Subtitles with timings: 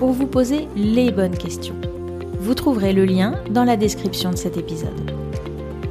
[0.00, 1.78] pour vous poser les bonnes questions.
[2.38, 5.10] Vous trouverez le lien dans la description de cet épisode.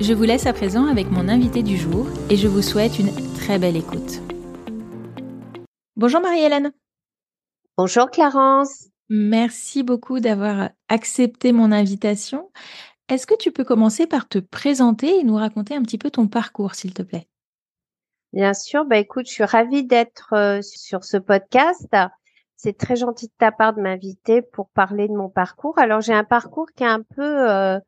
[0.01, 3.13] Je vous laisse à présent avec mon invité du jour et je vous souhaite une
[3.35, 4.19] très belle écoute.
[5.95, 6.71] Bonjour Marie-Hélène.
[7.77, 8.87] Bonjour Clarence.
[9.09, 12.49] Merci beaucoup d'avoir accepté mon invitation.
[13.09, 16.27] Est-ce que tu peux commencer par te présenter et nous raconter un petit peu ton
[16.27, 17.27] parcours, s'il te plaît?
[18.33, 21.95] Bien sûr, bah écoute, je suis ravie d'être euh, sur ce podcast.
[22.61, 25.79] C'est très gentil de ta part de m'inviter pour parler de mon parcours.
[25.79, 27.79] Alors j'ai un parcours qui est un peu euh,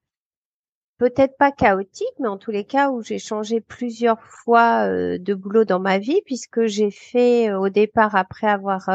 [0.97, 5.33] peut-être pas chaotique, mais en tous les cas où j'ai changé plusieurs fois euh, de
[5.33, 8.89] boulot dans ma vie, puisque j'ai fait euh, au départ après avoir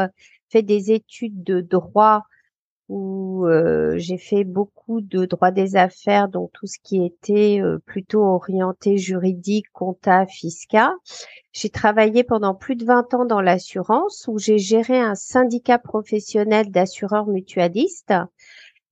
[0.49, 2.23] fait des études de droit
[2.89, 3.45] où
[3.95, 9.65] j'ai fait beaucoup de droit des affaires, donc tout ce qui était plutôt orienté juridique,
[9.73, 10.91] compta, fiscal.
[11.51, 16.69] J'ai travaillé pendant plus de 20 ans dans l'assurance où j'ai géré un syndicat professionnel
[16.71, 18.13] d'assureurs mutualistes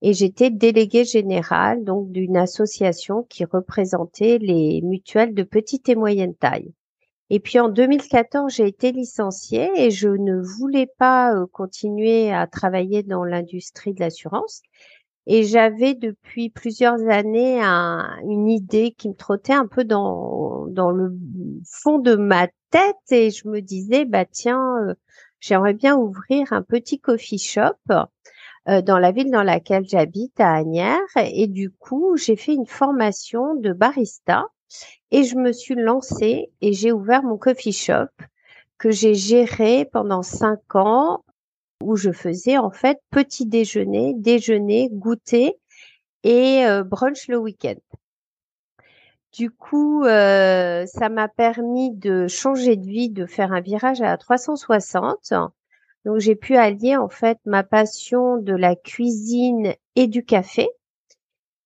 [0.01, 6.35] et j'étais déléguée générale donc d'une association qui représentait les mutuelles de petite et moyenne
[6.35, 6.73] taille.
[7.29, 12.45] Et puis en 2014, j'ai été licenciée et je ne voulais pas euh, continuer à
[12.45, 14.61] travailler dans l'industrie de l'assurance.
[15.27, 21.17] Et j'avais depuis plusieurs années une idée qui me trottait un peu dans, dans le
[21.67, 24.93] fond de ma tête et je me disais, bah tiens, euh,
[25.39, 27.73] j'aimerais bien ouvrir un petit coffee shop
[28.67, 30.99] euh, dans la ville dans laquelle j'habite, à Agnières.
[31.17, 34.45] Et du coup, j'ai fait une formation de barista
[35.11, 38.09] et je me suis lancée et j'ai ouvert mon coffee shop
[38.77, 41.23] que j'ai géré pendant cinq ans
[41.83, 45.57] où je faisais en fait petit déjeuner, déjeuner, goûter
[46.23, 47.75] et euh, brunch le week-end.
[49.31, 54.15] Du coup, euh, ça m'a permis de changer de vie, de faire un virage à
[54.17, 55.33] 360.
[56.05, 60.69] Donc j'ai pu allier en fait ma passion de la cuisine et du café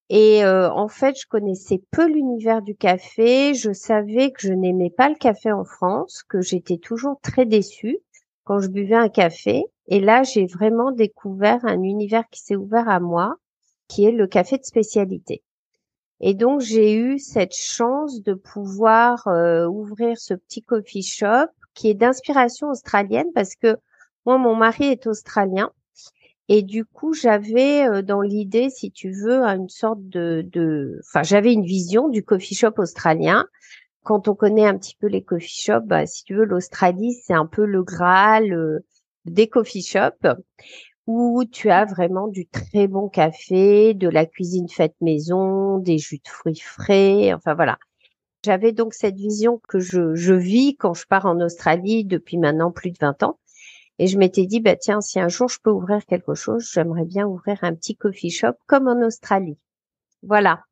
[0.09, 3.53] et euh, en fait, je connaissais peu l'univers du café.
[3.53, 8.00] Je savais que je n'aimais pas le café en France, que j'étais toujours très déçue
[8.44, 9.66] quand je buvais un café.
[9.88, 13.36] Et là, j'ai vraiment découvert un univers qui s'est ouvert à moi,
[13.88, 15.44] qui est le café de spécialité.
[16.22, 21.90] Et donc, j'ai eu cette chance de pouvoir euh, ouvrir ce petit coffee shop qui
[21.90, 23.78] est d'inspiration australienne parce que
[24.25, 25.72] moi, mon mari est australien
[26.50, 31.22] et du coup, j'avais euh, dans l'idée, si tu veux, une sorte de, de, enfin,
[31.22, 33.46] j'avais une vision du coffee shop australien.
[34.04, 37.36] Quand on connaît un petit peu les coffee shops, bah, si tu veux, l'Australie, c'est
[37.36, 38.80] un peu le Graal euh,
[39.26, 40.28] des coffee shops
[41.06, 46.18] où tu as vraiment du très bon café, de la cuisine faite maison, des jus
[46.18, 47.78] de fruits frais, enfin voilà.
[48.44, 52.72] J'avais donc cette vision que je, je vis quand je pars en Australie depuis maintenant
[52.72, 53.38] plus de 20 ans.
[54.00, 57.06] Et je m'étais dit, bah tiens, si un jour je peux ouvrir quelque chose, j'aimerais
[57.06, 59.58] bien ouvrir un petit coffee shop comme en Australie.
[60.24, 60.64] Voilà.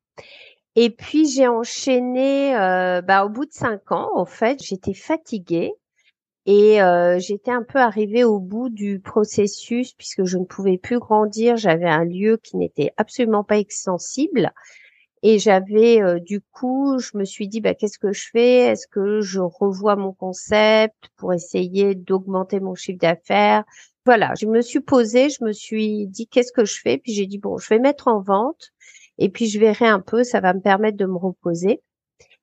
[0.74, 5.72] Et puis j'ai enchaîné, euh, bah, au bout de cinq ans, en fait, j'étais fatiguée
[6.46, 10.98] et euh, j'étais un peu arrivée au bout du processus puisque je ne pouvais plus
[10.98, 11.58] grandir.
[11.58, 14.52] J'avais un lieu qui n'était absolument pas extensible.
[15.22, 18.58] Et j'avais euh, du coup, je me suis dit, bah, qu'est-ce que je fais?
[18.72, 23.64] Est-ce que je revois mon concept pour essayer d'augmenter mon chiffre d'affaires?
[24.06, 26.98] Voilà, je me suis posée, je me suis dit, qu'est-ce que je fais?
[26.98, 28.70] Puis j'ai dit, bon, je vais mettre en vente
[29.18, 31.82] et puis je verrai un peu, ça va me permettre de me reposer.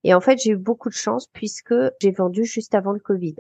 [0.04, 3.36] Et en fait, j'ai eu beaucoup de chance puisque j'ai vendu juste avant le Covid.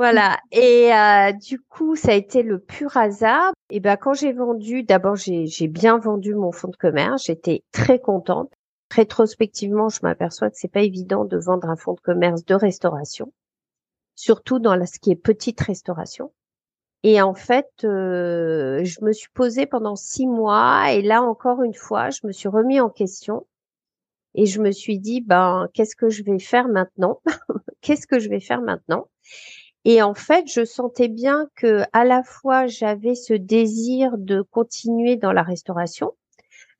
[0.00, 0.40] Voilà.
[0.50, 3.52] Et euh, du coup, ça a été le pur hasard.
[3.68, 7.24] Et ben quand j'ai vendu, d'abord j'ai bien vendu mon fonds de commerce.
[7.26, 8.50] J'étais très contente.
[8.90, 13.30] Rétrospectivement, je m'aperçois que c'est pas évident de vendre un fonds de commerce de restauration,
[14.14, 16.32] surtout dans la, ce qui est petite restauration.
[17.02, 20.92] Et en fait, euh, je me suis posée pendant six mois.
[20.92, 23.46] Et là, encore une fois, je me suis remis en question.
[24.34, 27.20] Et je me suis dit, ben, qu'est-ce que je vais faire maintenant?
[27.82, 29.06] Qu'est-ce que je vais faire maintenant?
[29.84, 35.16] Et en fait, je sentais bien que à la fois j'avais ce désir de continuer
[35.16, 36.12] dans la restauration.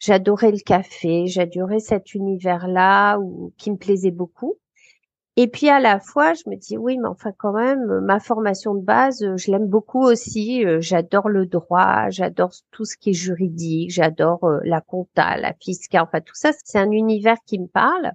[0.01, 3.19] J'adorais le café, j'adorais cet univers-là
[3.59, 4.57] qui me plaisait beaucoup.
[5.37, 8.75] Et puis à la fois, je me dis oui, mais enfin quand même, ma formation
[8.77, 10.65] de base, je l'aime beaucoup aussi.
[10.81, 16.21] J'adore le droit, j'adore tout ce qui est juridique, j'adore la compta, la fiscale, enfin
[16.21, 18.13] tout ça, c'est un univers qui me parle.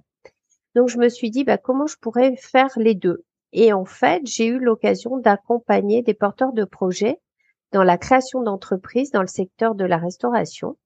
[0.76, 3.25] Donc je me suis dit bah comment je pourrais faire les deux?
[3.52, 7.18] Et en fait, j'ai eu l'occasion d'accompagner des porteurs de projets
[7.72, 10.76] dans la création d'entreprises dans le secteur de la restauration.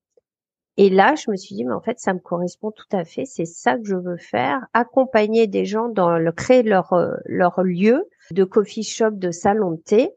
[0.77, 3.27] Et là, je me suis dit, mais en fait, ça me correspond tout à fait.
[3.27, 4.67] C'est ça que je veux faire.
[4.73, 9.73] Accompagner des gens dans le créer leur euh, leur lieu de coffee shop, de salon
[9.73, 10.11] de thé,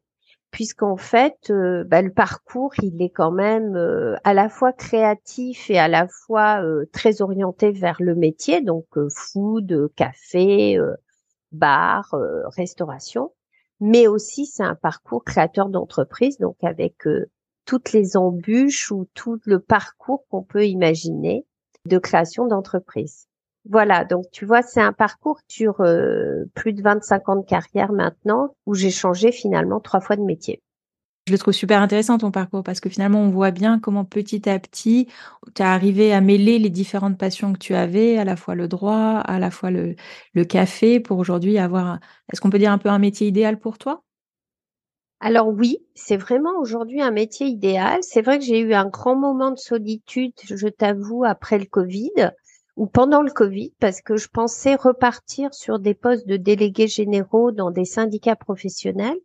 [0.52, 5.70] puisqu'en fait, euh, bah, le parcours, il est quand même euh, à la fois créatif
[5.70, 6.62] et à la fois
[6.94, 10.78] très orienté vers le métier, donc food, café,
[11.54, 12.14] bar,
[12.58, 13.32] restauration
[13.86, 17.30] mais aussi c'est un parcours créateur d'entreprise, donc avec euh,
[17.66, 21.46] toutes les embûches ou tout le parcours qu'on peut imaginer
[21.86, 23.28] de création d'entreprise.
[23.70, 27.92] Voilà, donc tu vois, c'est un parcours sur euh, plus de 25 ans de carrière
[27.92, 30.62] maintenant, où j'ai changé finalement trois fois de métier.
[31.26, 34.50] Je le trouve super intéressant ton parcours parce que finalement on voit bien comment petit
[34.50, 35.08] à petit
[35.56, 38.68] tu as arrivé à mêler les différentes passions que tu avais, à la fois le
[38.68, 39.96] droit, à la fois le,
[40.34, 42.00] le café, pour aujourd'hui avoir,
[42.32, 44.04] est-ce qu'on peut dire un peu un métier idéal pour toi?
[45.22, 48.00] Alors oui, c'est vraiment aujourd'hui un métier idéal.
[48.02, 52.32] C'est vrai que j'ai eu un grand moment de solitude, je t'avoue, après le Covid
[52.76, 57.52] ou pendant le Covid, parce que je pensais repartir sur des postes de délégués généraux
[57.52, 59.20] dans des syndicats professionnels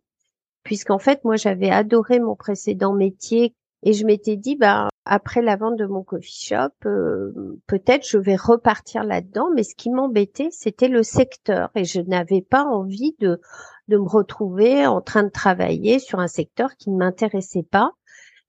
[0.63, 3.53] puisqu'en fait, moi, j'avais adoré mon précédent métier
[3.83, 7.31] et je m'étais dit, bah, après la vente de mon coffee shop, euh,
[7.67, 9.49] peut-être je vais repartir là-dedans.
[9.55, 13.39] Mais ce qui m'embêtait, c'était le secteur et je n'avais pas envie de,
[13.87, 17.91] de me retrouver en train de travailler sur un secteur qui ne m'intéressait pas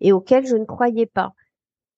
[0.00, 1.32] et auquel je ne croyais pas.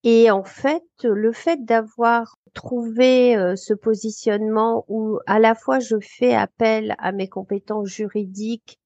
[0.05, 5.97] Et en fait, le fait d'avoir trouvé euh, ce positionnement où à la fois je
[6.01, 8.79] fais appel à mes compétences juridiques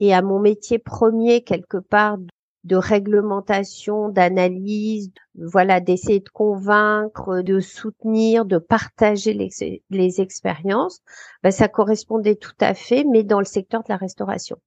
[0.00, 2.16] et à mon métier premier quelque part
[2.64, 11.00] de réglementation, d'analyse, voilà, d'essayer de convaincre, de soutenir, de partager les, expériences,
[11.42, 14.58] ben, ça correspondait tout à fait, mais dans le secteur de la restauration.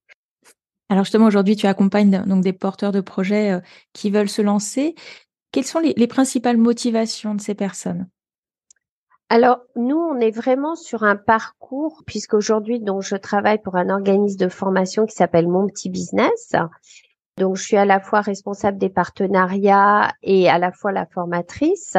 [0.89, 3.59] Alors justement, aujourd'hui, tu accompagnes donc des porteurs de projets euh,
[3.93, 4.95] qui veulent se lancer.
[5.51, 8.07] Quelles sont les principales motivations de ces personnes?
[9.33, 14.37] Alors, nous, on est vraiment sur un parcours, puisqu'aujourd'hui, donc, je travaille pour un organisme
[14.37, 16.53] de formation qui s'appelle Mon Petit Business.
[17.39, 21.97] Donc, je suis à la fois responsable des partenariats et à la fois la formatrice.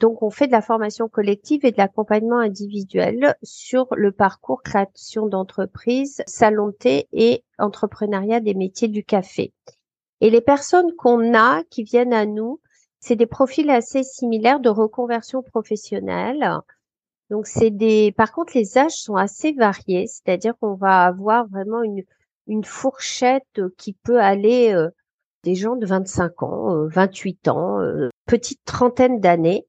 [0.00, 5.28] Donc, on fait de la formation collective et de l'accompagnement individuel sur le parcours création
[5.28, 9.54] d'entreprise, salon de thé et entrepreneuriat des métiers du café.
[10.20, 12.60] Et les personnes qu'on a qui viennent à nous,
[13.00, 16.60] c'est des profils assez similaires de reconversion professionnelle.
[17.30, 21.82] Donc c'est des, par contre les âges sont assez variés, c'est-à-dire qu'on va avoir vraiment
[21.82, 22.02] une
[22.50, 24.90] une fourchette qui peut aller euh,
[25.44, 29.66] des gens de 25 ans, 28 euh, ans, euh, petite trentaine d'années,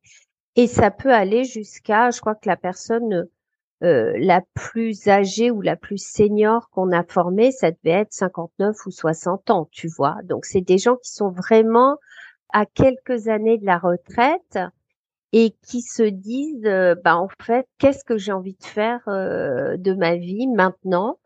[0.55, 3.27] et ça peut aller jusqu'à, je crois que la personne
[3.83, 8.91] la plus âgée ou la plus senior qu'on a formée, ça devait être 59 ou
[8.91, 10.17] 60 ans, tu vois.
[10.25, 11.97] Donc c'est des gens qui sont vraiment
[12.53, 14.59] à quelques années de la retraite
[15.33, 19.77] et qui se disent, euh, bah en fait, qu'est-ce que j'ai envie de faire euh,
[19.77, 21.19] de ma vie maintenant?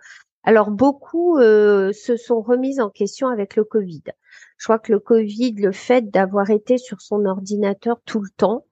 [0.43, 4.03] Alors beaucoup euh, se sont remises en question avec le Covid.
[4.57, 8.65] Je crois que le Covid, le fait d'avoir été sur son ordinateur tout le temps,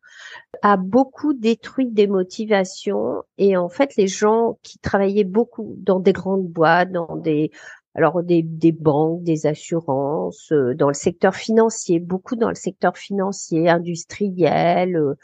[0.61, 6.13] a beaucoup détruit des motivations et en fait les gens qui travaillaient beaucoup dans des
[6.13, 7.51] grandes boîtes, dans des
[7.95, 12.97] alors des, des, banques, des assurances, euh, dans le secteur financier, beaucoup dans le secteur
[12.97, 15.15] financier, industriel, euh,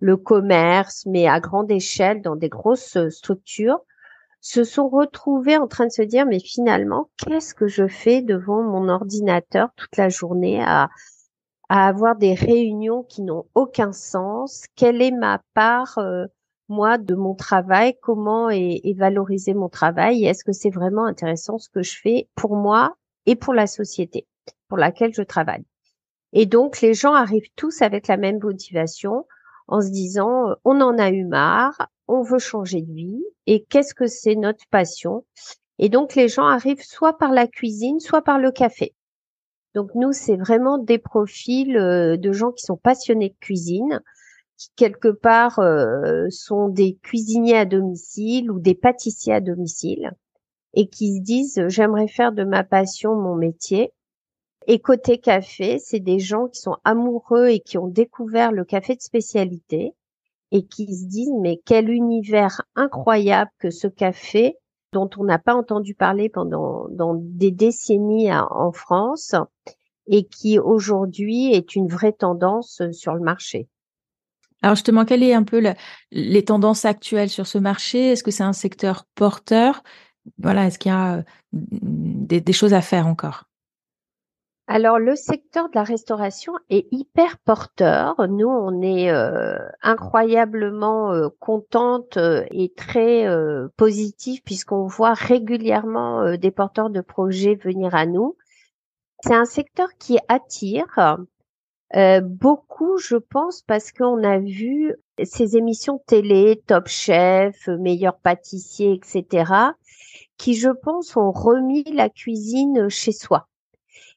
[0.00, 3.78] le commerce, mais à grande échelle, dans des grosses euh, structures,
[4.40, 8.62] se sont retrouvés en train de se dire, mais finalement, qu'est-ce que je fais devant
[8.62, 10.88] mon ordinateur toute la journée à,
[11.68, 14.64] à avoir des réunions qui n'ont aucun sens?
[14.76, 15.98] Quelle est ma part
[16.68, 21.68] moi de mon travail, comment est, valoriser mon travail est-ce que c'est vraiment intéressant ce
[21.68, 22.96] que je fais pour moi
[23.26, 24.26] et pour la société
[24.68, 25.64] pour laquelle je travaille.
[26.32, 29.26] Et donc les gens arrivent tous avec la même motivation
[29.68, 33.64] en se disant euh, on en a eu marre, on veut changer de vie et
[33.64, 35.24] qu'est-ce que c'est notre passion?
[35.78, 38.94] Et donc les gens arrivent soit par la cuisine, soit par le café.
[39.74, 44.00] Donc nous, c'est vraiment des profils euh, de gens qui sont passionnés de cuisine,
[44.56, 50.12] qui quelque part euh, sont des cuisiniers à domicile ou des pâtissiers à domicile
[50.74, 53.92] et qui se disent j'aimerais faire de ma passion mon métier.
[54.68, 58.96] Et côté café, c'est des gens qui sont amoureux et qui ont découvert le café
[58.96, 59.94] de spécialité
[60.52, 64.56] et qui se disent mais quel univers incroyable que ce café
[64.92, 69.34] dont on n'a pas entendu parler pendant des décennies en France
[70.08, 73.68] et qui aujourd'hui est une vraie tendance sur le marché.
[74.66, 75.62] Alors justement, quelles est un peu
[76.10, 78.10] les tendances actuelles sur ce marché?
[78.10, 79.84] Est-ce que c'est un secteur porteur?
[80.38, 83.44] Voilà, est-ce qu'il y a des, des choses à faire encore?
[84.66, 88.16] Alors le secteur de la restauration est hyper porteur.
[88.28, 93.24] Nous, on est euh, incroyablement euh, contente euh, et très
[93.76, 98.36] positif puisqu'on voit régulièrement des porteurs de projets venir à nous.
[99.20, 101.18] C'est un secteur qui attire
[102.22, 109.52] beaucoup, je pense, parce qu'on a vu ces émissions télé, Top Chef, Meilleur pâtissier, etc.,
[110.36, 113.48] qui, je pense, ont remis la cuisine chez soi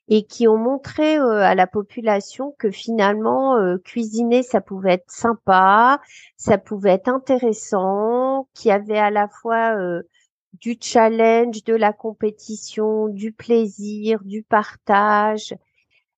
[0.10, 5.12] et qui ont montré euh, à la population que finalement euh, cuisiner ça pouvait être
[5.12, 6.02] sympa,
[6.36, 10.02] ça pouvait être intéressant, qu'il y avait à la fois euh,
[10.54, 15.54] du challenge, de la compétition, du plaisir, du partage.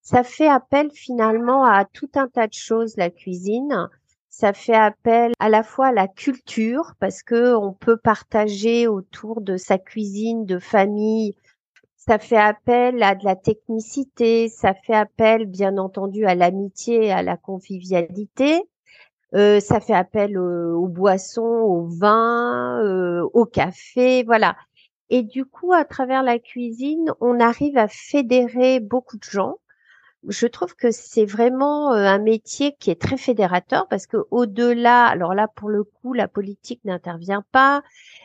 [0.02, 3.90] Ça fait appel finalement à tout un tas de choses la cuisine.
[4.30, 9.42] Ça fait appel à la fois à la culture parce que on peut partager autour
[9.42, 11.36] de sa cuisine de famille
[12.08, 17.22] ça fait appel à de la technicité, ça fait appel bien entendu à l'amitié à
[17.22, 18.60] la convivialité.
[19.36, 24.56] Euh, ça fait appel aux, boissons, au vin, euh, au café, voilà.
[25.12, 29.58] Et du coup, à travers la cuisine, on arrive à fédérer beaucoup de gens
[30.28, 35.06] je trouve que c'est vraiment euh, un métier qui est très fédérateur parce que au-delà,
[35.06, 37.82] alors là pour le coup, la politique n'intervient pas,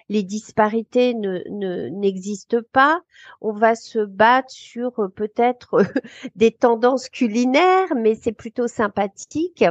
[0.08, 3.00] les disparités ne n'existent pas.
[3.40, 5.78] On va se battre sur euh, peut-être
[6.36, 9.64] des tendances culinaires, mais c'est plutôt sympathique.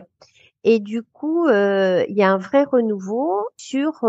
[0.64, 4.04] Et du coup, euh, il y a un vrai renouveau sur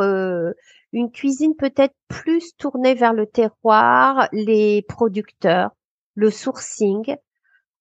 [0.92, 5.72] une cuisine peut-être plus tournée vers le terroir, les producteurs,
[6.14, 7.16] le sourcing,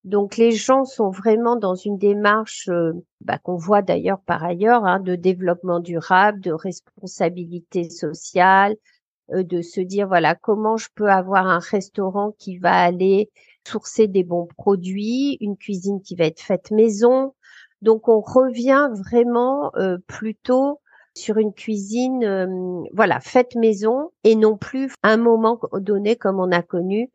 [0.06, 4.86] donc les gens sont vraiment dans une démarche euh, bah, qu'on voit d'ailleurs par ailleurs
[4.86, 8.76] hein, de développement durable, de responsabilité sociale,
[9.34, 13.32] euh, de se dire voilà comment je peux avoir un restaurant qui va aller
[13.68, 17.34] sourcer des bons produits, une cuisine qui va être faite maison.
[17.82, 20.82] Donc on revient vraiment euh, plutôt
[21.16, 26.62] sur une cuisine voilà faite maison et non plus un moment donné comme on a
[26.62, 27.10] connu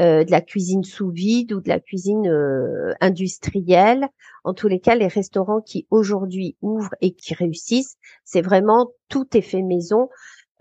[0.00, 4.08] euh, de la cuisine sous vide ou de la cuisine euh, industrielle.
[4.44, 9.26] En tous les cas, les restaurants qui aujourd'hui ouvrent et qui réussissent, c'est vraiment tout
[9.36, 10.08] est fait maison,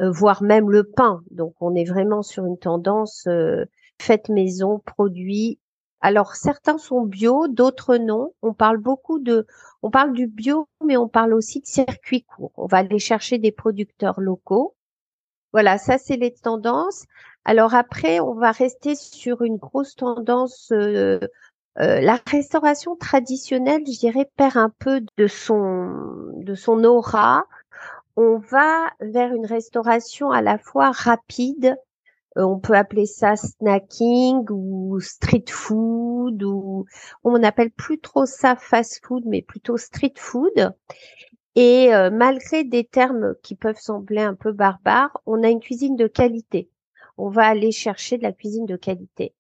[0.02, 1.22] euh, voire même le pain.
[1.30, 3.28] Donc on est vraiment sur une tendance
[4.02, 5.60] faite maison, produit.
[6.02, 8.34] Alors certains sont bio, d'autres non.
[8.42, 9.46] On parle beaucoup de,
[9.84, 12.52] on parle du bio, mais on parle aussi de circuit court.
[12.56, 14.76] On va aller chercher des producteurs locaux.
[15.54, 17.06] Voilà, ça c'est les tendances.
[17.48, 20.74] Alors après, on va rester sur une grosse tendance.
[20.74, 21.18] Euh,
[21.80, 27.46] euh, la restauration traditionnelle, je dirais, perd un peu de son de son aura.
[28.18, 31.78] On va vers une restauration à la fois rapide.
[32.38, 36.86] Euh, on peut appeler ça snacking ou street food ou
[37.24, 40.74] on n'appelle plus trop ça fast food, mais plutôt street food.
[41.56, 46.08] Et malgré des termes qui peuvent sembler un peu barbares, on a une cuisine de
[46.08, 46.70] qualité
[47.18, 49.34] on va aller chercher de la cuisine de qualité.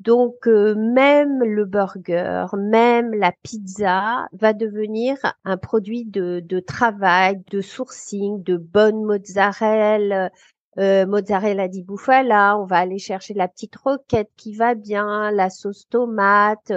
[0.00, 7.60] Donc euh, même le burger, même la pizza va devenir un produit de, travail, de
[7.60, 10.30] sourcing, de bonne mozzarella,
[10.78, 12.58] euh, mozzarella di bufala.
[12.58, 16.72] On va aller chercher la petite roquette qui va bien, la sauce tomate.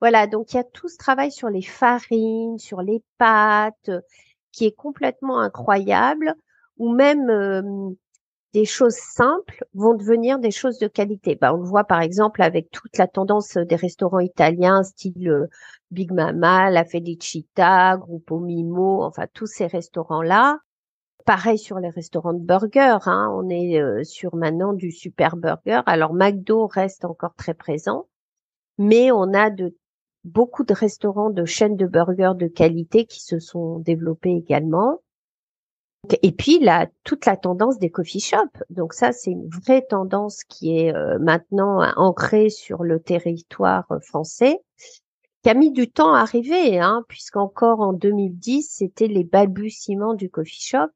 [0.00, 3.90] Voilà, donc il y a tout ce travail sur les farines, sur les pâtes,
[4.50, 6.34] qui est complètement incroyable.
[6.78, 7.90] Ou même euh,
[8.52, 11.36] des choses simples vont devenir des choses de qualité.
[11.36, 15.46] Bah, on le voit par exemple avec toute la tendance des restaurants italiens, style euh,
[15.90, 20.58] Big Mama, La Felicita, Gruppo Mimo, enfin tous ces restaurants-là.
[21.24, 25.80] Pareil sur les restaurants de burgers, hein, on est euh, sur maintenant du super burger.
[25.86, 28.06] Alors McDo reste encore très présent,
[28.76, 29.76] mais on a de
[30.24, 35.00] beaucoup de restaurants de chaînes de burgers de qualité qui se sont développés également.
[36.22, 38.62] Et puis là, toute la tendance des coffee shops.
[38.70, 44.00] Donc ça, c'est une vraie tendance qui est euh, maintenant ancrée sur le territoire euh,
[44.00, 44.58] français,
[45.42, 50.28] qui a mis du temps à arriver, hein, puisqu'encore en 2010, c'était les balbutiements du
[50.28, 50.88] coffee shop.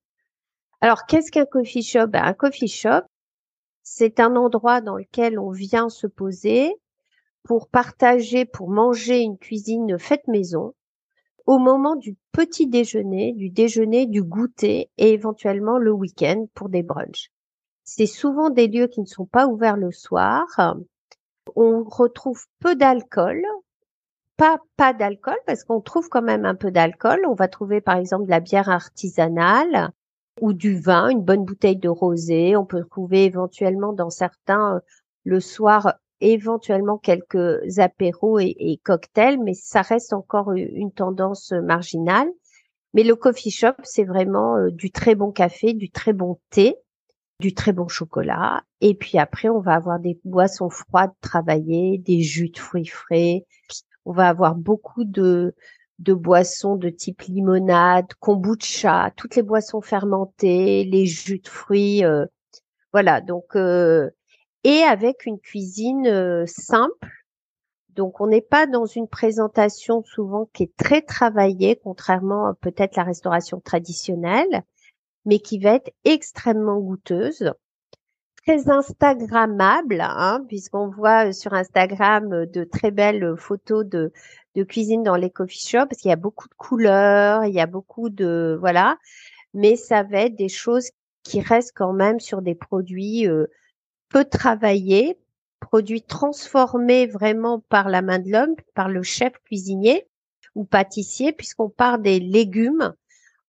[0.80, 2.08] Alors, qu'est-ce qu'un coffee shop?
[2.08, 3.02] Ben, Un coffee shop,
[3.84, 6.74] c'est un endroit dans lequel on vient se poser
[7.44, 10.74] pour partager, pour manger une cuisine faite maison,
[11.46, 16.82] au moment du petit déjeuner, du déjeuner, du goûter et éventuellement le week-end pour des
[16.82, 17.30] brunchs.
[17.82, 20.44] C'est souvent des lieux qui ne sont pas ouverts le soir.
[21.54, 23.42] On retrouve peu d'alcool,
[24.36, 27.22] pas pas d'alcool parce qu'on trouve quand même un peu d'alcool.
[27.26, 29.92] On va trouver par exemple de la bière artisanale
[30.42, 32.54] ou du vin, une bonne bouteille de rosé.
[32.54, 34.82] On peut trouver éventuellement dans certains
[35.24, 42.28] le soir éventuellement quelques apéros et, cocktails, mais ça reste encore une tendance marginale.
[42.94, 46.76] Mais le coffee shop, c'est vraiment euh, du très bon café, du très bon thé,
[47.40, 48.62] du très bon chocolat.
[48.80, 53.44] Et puis après, on va avoir des boissons froides travaillées, des jus de fruits frais.
[54.06, 55.54] On va avoir beaucoup de,
[55.98, 62.04] de boissons de type limonade, kombucha, toutes les boissons fermentées, les jus de fruits.
[62.04, 62.24] Euh,
[62.92, 64.10] voilà, donc euh,
[64.66, 67.08] et avec une cuisine euh, simple.
[67.90, 72.96] Donc on n'est pas dans une présentation souvent qui est très travaillée, contrairement à peut-être
[72.96, 74.64] la restauration traditionnelle,
[75.24, 77.52] mais qui va être extrêmement goûteuse,
[78.44, 84.12] très instagrammable, hein, puisqu'on voit sur Instagram de très belles photos de,
[84.56, 87.60] de cuisine dans les coffee shops, parce qu'il y a beaucoup de couleurs, il y
[87.60, 88.98] a beaucoup de voilà,
[89.54, 90.90] mais ça va être des choses
[91.22, 93.46] qui restent quand même sur des produits euh,
[94.08, 95.18] peu travaillé,
[95.60, 100.06] produit transformé vraiment par la main de l'homme, par le chef cuisinier
[100.54, 102.94] ou pâtissier, puisqu'on part des légumes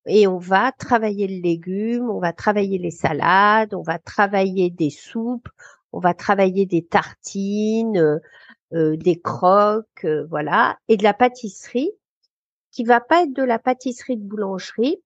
[0.07, 4.89] et on va travailler le légume, on va travailler les salades, on va travailler des
[4.89, 5.49] soupes,
[5.91, 8.19] on va travailler des tartines,
[8.73, 11.91] euh, des croques, euh, voilà, et de la pâtisserie
[12.71, 15.01] qui va pas être de la pâtisserie de boulangerie,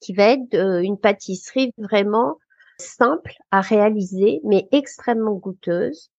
[0.00, 2.36] qui va être euh, une pâtisserie vraiment
[2.82, 6.10] simple à réaliser, mais extrêmement goûteuse.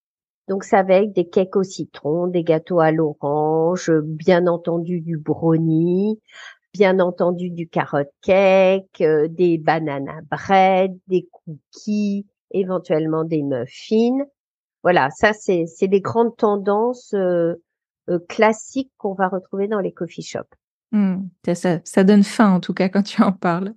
[0.48, 5.18] Donc ça va avec des cakes au citron, des gâteaux à l'orange, bien entendu du
[5.18, 6.20] brownie,
[6.74, 14.26] bien entendu du carotte cake, euh, des banana bread, des cookies, éventuellement des muffins.
[14.84, 17.54] Voilà, ça c'est c'est les grandes tendances euh,
[18.10, 20.56] euh, classiques qu'on va retrouver dans les coffee shops.
[20.92, 21.24] Mmh,
[21.56, 23.74] ça, ça, donne faim en tout cas quand tu en parles.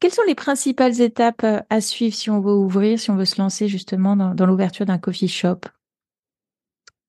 [0.00, 3.24] Quelles sont les principales étapes euh, à suivre si on veut ouvrir, si on veut
[3.24, 5.60] se lancer justement dans, l'ouverture d'un coffee shop?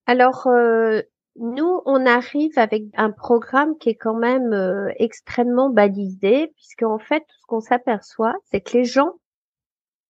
[0.08, 1.02] Alors, euh,
[1.36, 6.98] nous, on arrive avec un programme qui est quand même euh, extrêmement balisé, puisque en
[6.98, 9.14] fait, ce qu'on s'aperçoit, c'est que les gens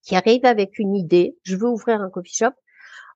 [0.02, 2.54] qui arrivent avec une idée, je veux ouvrir un coffee shop,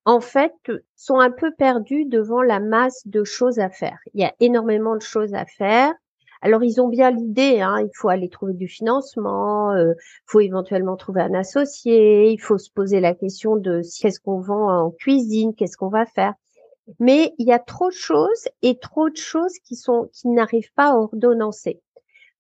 [0.03, 0.53] en fait,
[0.97, 3.99] sont un peu perdus devant la masse de choses à faire.
[4.13, 5.93] Il y a énormément de choses à faire.
[6.45, 9.93] Alors ils ont bien l'idée, hein, il faut aller trouver du financement, il euh,
[10.25, 14.69] faut éventuellement trouver un associé, il faut se poser la question de qu'est-ce qu'on vend
[14.69, 16.33] en cuisine, qu'est-ce qu'on va faire.
[16.99, 20.73] Mais il y a trop de choses et trop de choses qui sont qui n'arrivent
[20.75, 21.79] pas à ordonnancer.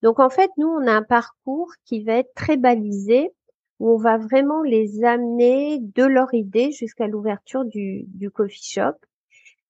[0.01, 3.31] Donc en fait, nous on a un parcours qui va être très balisé
[3.79, 8.97] où on va vraiment les amener de leur idée jusqu'à l'ouverture du, du coffee shop.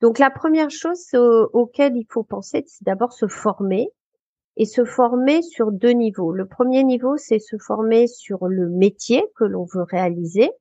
[0.02, 3.92] Donc la première chose auquel il faut penser, c'est d'abord se former
[4.58, 6.32] et se former sur deux niveaux.
[6.32, 10.52] Le premier niveau, c'est se former sur le métier que l'on veut réaliser.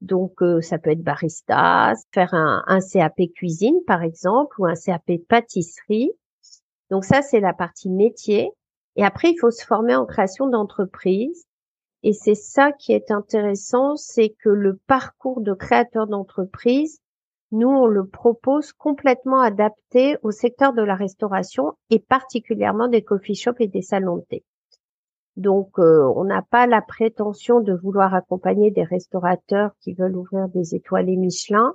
[0.00, 4.74] Donc, euh, ça peut être barista, faire un, un, CAP cuisine, par exemple, ou un
[4.74, 6.12] CAP pâtisserie.
[6.90, 8.50] Donc, ça, c'est la partie métier.
[8.96, 11.46] Et après, il faut se former en création d'entreprise.
[12.02, 17.00] Et c'est ça qui est intéressant, c'est que le parcours de créateur d'entreprise
[17.54, 23.36] nous, on le propose complètement adapté au secteur de la restauration et particulièrement des coffee
[23.36, 24.44] shops et des salons de thé.
[25.36, 30.48] Donc, euh, on n'a pas la prétention de vouloir accompagner des restaurateurs qui veulent ouvrir
[30.48, 31.74] des étoilés Michelin,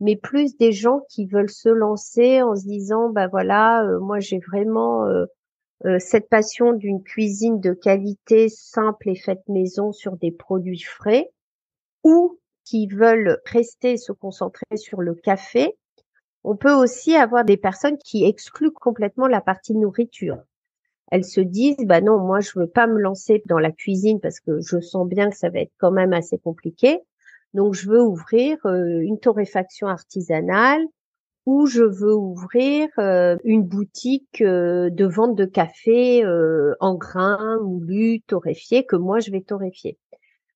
[0.00, 4.18] mais plus des gens qui veulent se lancer en se disant, bah voilà, euh, moi
[4.18, 10.30] j'ai vraiment euh, cette passion d'une cuisine de qualité simple et faite maison sur des
[10.30, 11.30] produits frais,
[12.02, 15.76] ou qui veulent rester se concentrer sur le café,
[16.44, 20.38] on peut aussi avoir des personnes qui excluent complètement la partie nourriture.
[21.10, 24.40] Elles se disent, bah non, moi je veux pas me lancer dans la cuisine parce
[24.40, 27.00] que je sens bien que ça va être quand même assez compliqué.
[27.54, 30.82] Donc je veux ouvrir euh, une torréfaction artisanale
[31.44, 36.24] ou je veux ouvrir euh, une boutique euh, de vente de café
[36.80, 39.98] en grains moulus torréfiés que moi je vais torréfier.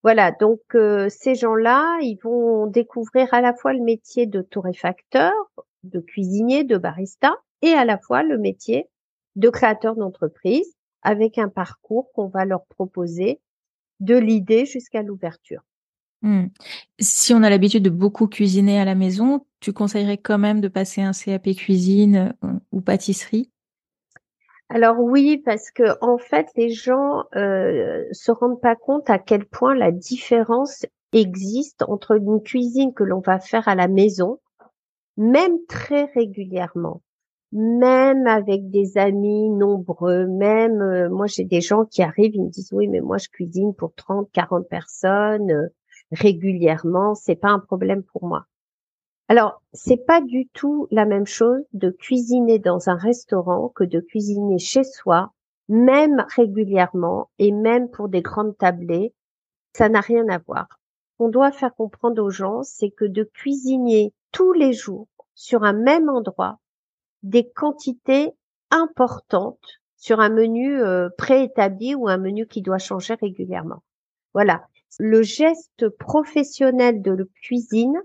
[0.06, 5.32] Voilà, donc euh, ces gens-là, ils vont découvrir à la fois le métier de torréfacteur,
[5.82, 8.86] de cuisinier, de barista, et à la fois le métier
[9.34, 13.40] de créateur d'entreprise, avec un parcours qu'on va leur proposer
[13.98, 15.62] de l'idée jusqu'à l'ouverture.
[16.22, 16.50] Mmh.
[17.00, 20.68] Si on a l'habitude de beaucoup cuisiner à la maison, tu conseillerais quand même de
[20.68, 23.50] passer un CAP cuisine euh, ou pâtisserie?
[24.68, 29.46] Alors oui, parce que en fait, les gens euh, se rendent pas compte à quel
[29.46, 34.40] point la différence existe entre une cuisine que l'on va faire à la maison,
[35.16, 37.02] même très régulièrement,
[37.52, 42.50] même avec des amis nombreux, même euh, moi j'ai des gens qui arrivent, ils me
[42.50, 45.68] disent oui, mais moi je cuisine pour 30, 40 personnes euh,
[46.10, 48.46] régulièrement, c'est pas un problème pour moi.
[49.28, 53.98] Alors, c'est pas du tout la même chose de cuisiner dans un restaurant que de
[53.98, 55.32] cuisiner chez soi,
[55.68, 59.12] même régulièrement et même pour des grandes tablées.
[59.72, 60.68] Ça n'a rien à voir.
[61.18, 65.72] On doit faire comprendre aux gens, c'est que de cuisiner tous les jours sur un
[65.72, 66.60] même endroit
[67.24, 68.30] des quantités
[68.70, 73.82] importantes sur un menu euh, préétabli ou un menu qui doit changer régulièrement.
[74.34, 78.00] Voilà le geste professionnel de la cuisine,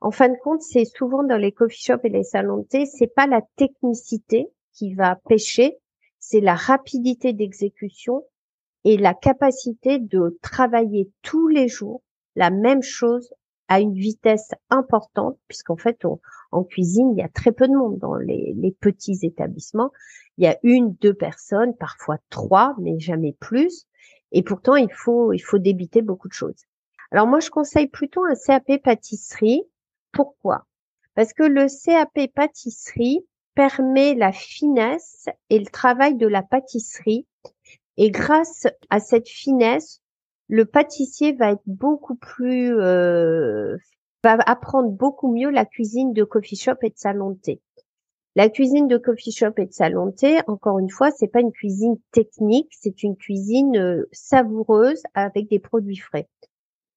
[0.00, 2.86] en fin de compte, c'est souvent dans les coffee shops et les salons de thé,
[2.86, 5.76] c'est pas la technicité qui va pêcher,
[6.18, 8.24] c'est la rapidité d'exécution
[8.84, 12.02] et la capacité de travailler tous les jours
[12.36, 13.32] la même chose
[13.68, 16.04] à une vitesse importante, puisqu'en fait,
[16.50, 19.92] en cuisine, il y a très peu de monde dans les, les, petits établissements.
[20.38, 23.86] Il y a une, deux personnes, parfois trois, mais jamais plus.
[24.32, 26.64] Et pourtant, il faut, il faut débiter beaucoup de choses.
[27.10, 29.64] Alors moi, je conseille plutôt un CAP pâtisserie.
[30.12, 30.66] Pourquoi?
[31.14, 37.26] Parce que le CAP pâtisserie permet la finesse et le travail de la pâtisserie.
[37.96, 40.00] Et grâce à cette finesse,
[40.48, 43.76] le pâtissier va être beaucoup plus, euh,
[44.24, 47.60] va apprendre beaucoup mieux la cuisine de coffee shop et de salon de thé.
[48.36, 50.14] La cuisine de coffee shop et de salon
[50.46, 55.58] encore une fois, c'est pas une cuisine technique, c'est une cuisine euh, savoureuse avec des
[55.58, 56.28] produits frais.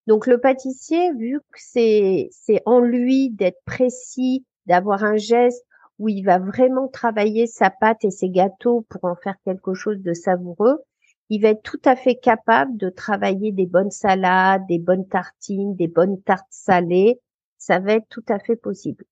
[0.06, 5.66] Donc le pâtissier, vu que c'est c'est en lui d'être précis, d'avoir un geste
[5.98, 10.02] où il va vraiment travailler sa pâte et ses gâteaux pour en faire quelque chose
[10.02, 10.84] de savoureux,
[11.30, 15.76] il va être tout à fait capable de travailler des bonnes salades, des bonnes tartines,
[15.76, 17.20] des bonnes tartes salées.
[17.58, 19.06] Ça va être tout à fait possible.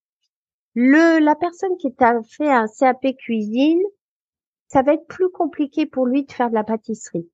[0.75, 3.81] Le, la personne qui t'a fait un CAP cuisine,
[4.67, 7.29] ça va être plus compliqué pour lui de faire de la pâtisserie.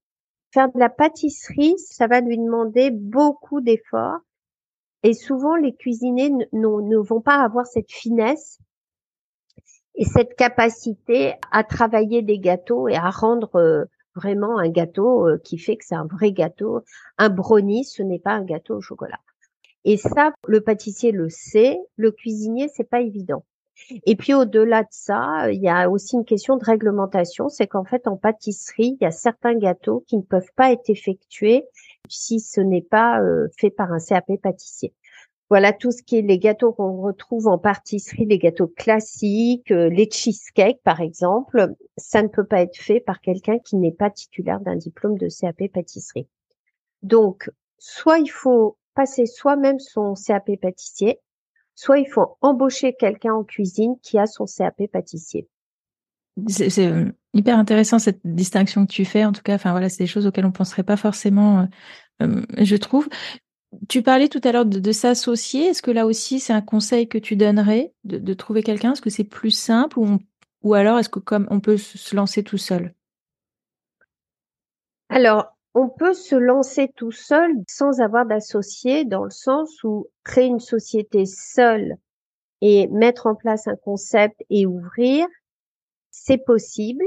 [0.51, 4.19] Faire de la pâtisserie, ça va lui demander beaucoup d'efforts.
[5.03, 8.59] Et souvent, les cuisiniers ne vont pas avoir cette finesse
[9.93, 15.37] et cette capacité à travailler des gâteaux et à rendre euh, vraiment un gâteau euh,
[15.43, 16.83] qui fait que c'est un vrai gâteau.
[17.17, 19.19] Un brownie, ce n'est pas un gâteau au chocolat.
[19.85, 23.43] Et ça, le pâtissier le sait, le cuisinier, c'est pas évident.
[24.05, 27.83] Et puis au-delà de ça, il y a aussi une question de réglementation, c'est qu'en
[27.83, 31.63] fait en pâtisserie, il y a certains gâteaux qui ne peuvent pas être effectués
[32.09, 34.93] si ce n'est pas euh, fait par un CAP pâtissier.
[35.49, 39.89] Voilà tout ce qui est les gâteaux qu'on retrouve en pâtisserie, les gâteaux classiques, euh,
[39.89, 44.09] les cheesecakes par exemple, ça ne peut pas être fait par quelqu'un qui n'est pas
[44.09, 46.27] titulaire d'un diplôme de CAP pâtisserie.
[47.03, 51.19] Donc, soit il faut passer soi-même son CAP pâtissier,
[51.75, 55.47] soit il faut embaucher quelqu'un en cuisine qui a son CAP pâtissier.
[56.47, 59.23] C'est euh, hyper intéressant cette distinction que tu fais.
[59.23, 61.67] En tout cas, enfin voilà, c'est des choses auxquelles on penserait pas forcément,
[62.21, 63.07] euh, euh, je trouve.
[63.87, 65.67] Tu parlais tout à l'heure de, s'associer.
[65.67, 68.93] Est-ce que là aussi, c'est un conseil que tu donnerais de, trouver quelqu'un?
[68.93, 70.17] Est-ce que c'est plus simple ou,
[70.63, 72.95] ou alors est-ce que comme on peut se lancer tout seul?
[75.09, 80.47] Alors, on peut se lancer tout seul sans avoir d'associé dans le sens où créer
[80.47, 81.97] une société seule
[82.61, 85.27] et mettre en place un concept et ouvrir,
[86.09, 87.05] c'est possible.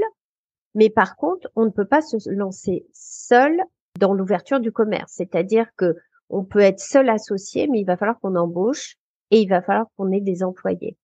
[0.73, 3.61] Mais par contre, on ne peut pas se lancer seul
[3.99, 5.13] dans l'ouverture du commerce.
[5.15, 5.95] C'est-à-dire que
[6.29, 8.95] on peut être seul associé, mais il va falloir qu'on embauche
[9.31, 10.97] et il va falloir qu'on ait des employés.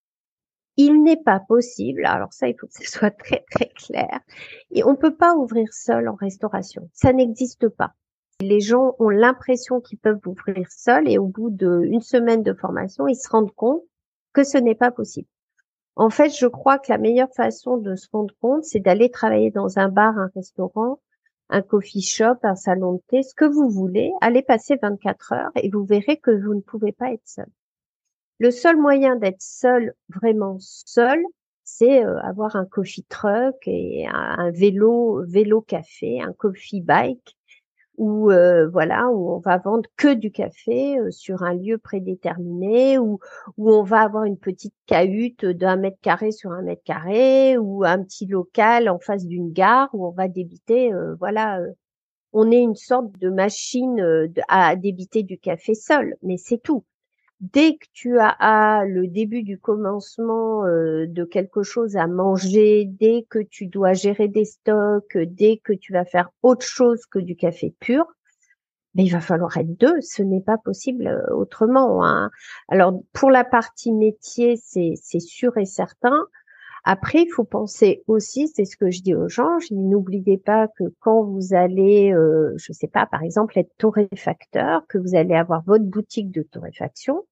[0.78, 4.20] Il n'est pas possible, alors ça, il faut que ce soit très très clair,
[4.72, 6.90] et on peut pas ouvrir seul en restauration.
[6.94, 7.94] Ça n'existe pas.
[8.40, 13.08] Les gens ont l'impression qu'ils peuvent ouvrir seul et au bout d'une semaine de formation,
[13.08, 13.82] ils se rendent compte
[14.32, 15.28] que ce n'est pas possible.
[15.96, 19.50] En fait, je crois que la meilleure façon de se rendre compte, c'est d'aller travailler
[19.50, 21.00] dans un bar, un restaurant,
[21.50, 24.12] un coffee shop, un salon de thé, ce que vous voulez.
[24.22, 27.48] Allez passer 24 heures et vous verrez que vous ne pouvez pas être seul.
[28.39, 31.19] Le seul moyen d'être seul, vraiment seul,
[31.63, 37.36] c'est euh, avoir un coffee truck et un, vélo, vélo café, un coffee bike,
[37.97, 43.00] où euh, voilà, où on va vendre que du café euh, sur un lieu prédéterminé,
[43.00, 43.19] où,
[43.58, 47.84] où on va avoir une petite cahute d'un mètre carré sur un mètre carré, ou
[47.86, 51.60] un petit local en face d'une gare où on va débiter, voilà,
[52.34, 56.86] on est une sorte de machine à débiter du café seul, mais c'est tout.
[57.39, 63.26] Dès que tu as le début du commencement euh, de quelque chose à manger, dès
[63.30, 67.36] que tu dois gérer des stocks, dès que tu vas faire autre chose que du
[67.36, 68.06] café pur,
[68.95, 70.02] mais il va falloir être deux.
[70.02, 72.04] Ce n'est pas possible euh, autrement.
[72.04, 72.32] Hein.
[72.67, 76.26] Alors pour la partie métier, c'est sûr et certain.
[76.84, 80.86] Après, il faut penser aussi, c'est ce que je dis aux gens, n'oubliez pas que
[81.00, 85.63] quand vous allez, euh, je sais pas, par exemple, être torréfacteur, que vous allez avoir
[85.66, 87.26] votre boutique de torréfaction,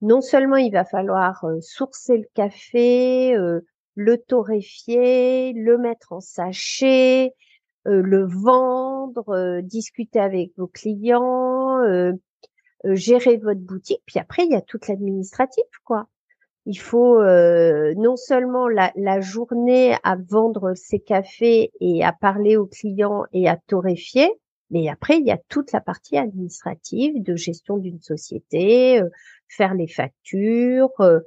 [0.00, 3.60] non seulement il va falloir euh, sourcer le café, euh,
[3.94, 7.34] le torréfier, le mettre en sachet,
[7.84, 11.80] le vendre, discuter avec vos clients,
[12.84, 16.06] gérer votre boutique, puis après il y a toute l'administratif, quoi
[16.68, 22.58] il faut euh, non seulement la, la, journée à vendre ses cafés et à parler
[22.58, 24.30] aux clients et à torréfier,
[24.70, 29.08] mais après il y a toute la partie administrative de gestion d'une société, euh,
[29.48, 31.20] faire les factures, euh,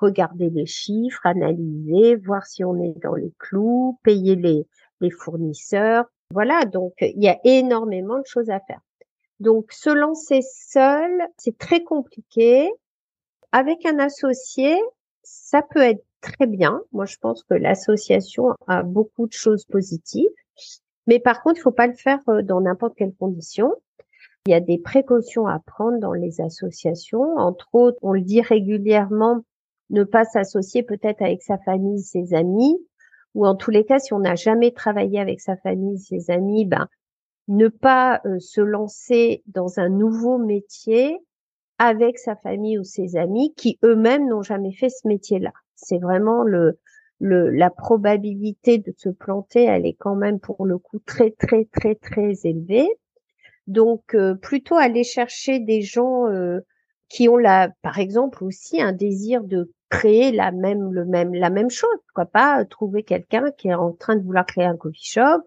[0.00, 4.66] regarder les chiffres, analyser, voir si on est dans les clous, payer les,
[5.00, 6.06] les fournisseurs.
[6.32, 8.80] Voilà, donc il y a énormément de choses à faire.
[9.38, 12.68] Donc se lancer seul, c'est très compliqué
[13.52, 14.76] avec un associé,
[15.22, 16.80] ça peut être très bien.
[16.92, 20.30] Moi, je pense que l'association a beaucoup de choses positives.
[21.06, 23.74] Mais par contre, il faut pas le faire euh, dans n'importe quelle condition.
[24.46, 27.36] Il y a des précautions à prendre dans les associations.
[27.36, 29.42] Entre autres, on le dit régulièrement,
[29.90, 32.76] ne pas s'associer peut-être avec sa famille, ses amis,
[33.34, 36.66] ou en tous les cas, si on n'a jamais travaillé avec sa famille, ses amis,
[36.66, 36.88] ben,
[37.46, 41.18] ne pas euh, se lancer dans un nouveau métier
[41.78, 45.52] avec sa famille ou ses amis qui eux-mêmes n'ont jamais fait ce métier-là.
[45.76, 46.78] C'est vraiment le,
[47.20, 51.64] le, la probabilité de se planter, elle est quand même pour le coup très très
[51.66, 52.88] très très élevée.
[53.66, 56.60] Donc euh, plutôt aller chercher des gens euh,
[57.08, 61.50] qui ont la, par exemple aussi un désir de créer la même le même la
[61.50, 61.90] même chose.
[62.06, 65.42] Pourquoi pas trouver quelqu'un qui est en train de vouloir créer un coffee shop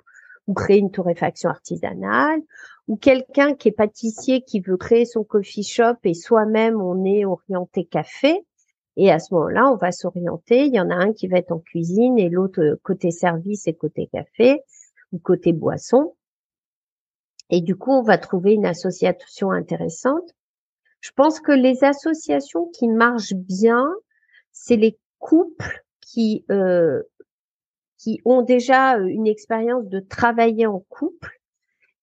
[0.48, 2.41] ou créer une torréfaction artisanale
[2.88, 7.26] ou quelqu'un qui est pâtissier qui veut créer son coffee shop et soi-même on est
[7.26, 8.46] orienté café.
[8.98, 10.65] Et à ce moment-là, on va s'orienter.
[10.65, 13.67] Il y en a un qui va être en cuisine et l'autre euh, côté service
[13.67, 14.62] et côté café
[15.13, 16.15] ou côté boisson.
[17.50, 20.36] Et du coup, on va trouver une association intéressante.
[21.00, 23.88] Je pense que les associations qui marchent bien,
[24.52, 27.02] c'est les couples qui euh,
[27.98, 31.40] qui ont déjà euh, une expérience de travailler en couple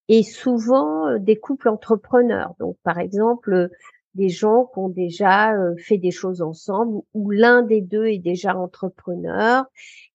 [0.09, 2.55] et souvent euh, des couples entrepreneurs.
[2.59, 3.69] Donc, par exemple, euh,
[4.15, 8.19] des gens qui ont déjà euh, fait des choses ensemble, où l'un des deux est
[8.19, 9.65] déjà entrepreneur,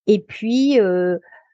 [0.08, 0.79] et puis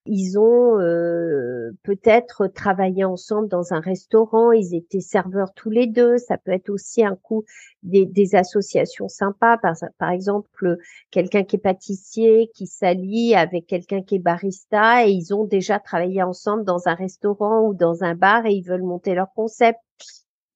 [0.05, 6.17] ils ont euh, peut-être travaillé ensemble dans un restaurant, ils étaient serveurs tous les deux.
[6.17, 7.43] Ça peut être aussi un coup
[7.83, 9.57] des, associations sympas.
[9.57, 10.77] Par, par exemple,
[11.11, 15.79] quelqu'un qui est pâtissier qui s'allie avec quelqu'un qui est barista et ils ont déjà
[15.79, 19.79] travaillé ensemble dans un restaurant ou dans un bar et ils veulent monter leur concept.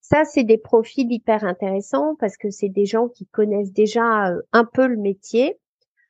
[0.02, 4.42] Ça, c'est des profils hyper intéressants parce que c'est des gens qui connaissent déjà euh,
[4.52, 5.58] un peu le métier,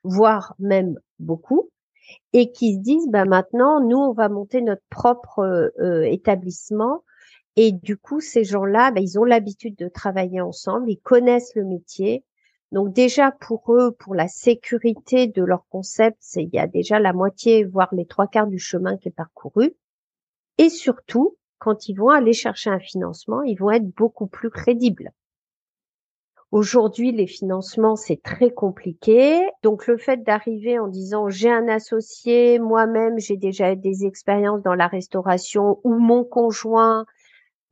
[0.04, 1.70] voire même beaucoup
[2.34, 7.04] et qui se disent bah maintenant nous on va monter notre propre euh, établissement
[7.56, 11.66] et du coup ces gens-là bah, ils ont l'habitude de travailler ensemble, ils connaissent le
[11.66, 12.24] métier.
[12.72, 17.14] Donc déjà pour eux, pour la sécurité de leur concept, il y a déjà la
[17.14, 19.76] moitié, voire les trois quarts du chemin qui est parcouru.
[20.58, 25.12] Et surtout, quand ils vont aller chercher un financement, ils vont être beaucoup plus crédibles.
[26.54, 29.42] Aujourd'hui, les financements, c'est très compliqué.
[29.64, 34.76] Donc, le fait d'arriver en disant j'ai un associé, moi-même, j'ai déjà des expériences dans
[34.76, 37.08] la restauration ou mon conjoint,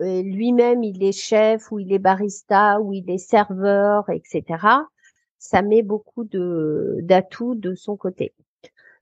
[0.01, 4.43] euh, lui-même, il est chef ou il est barista ou il est serveur, etc.
[5.37, 8.33] Ça met beaucoup de d'atouts de son côté.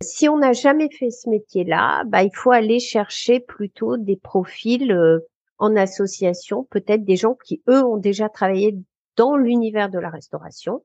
[0.01, 4.91] Si on n'a jamais fait ce métier-là, bah, il faut aller chercher plutôt des profils
[4.91, 5.19] euh,
[5.57, 8.77] en association, peut-être des gens qui, eux, ont déjà travaillé
[9.19, 10.81] dans l'univers de la restauration.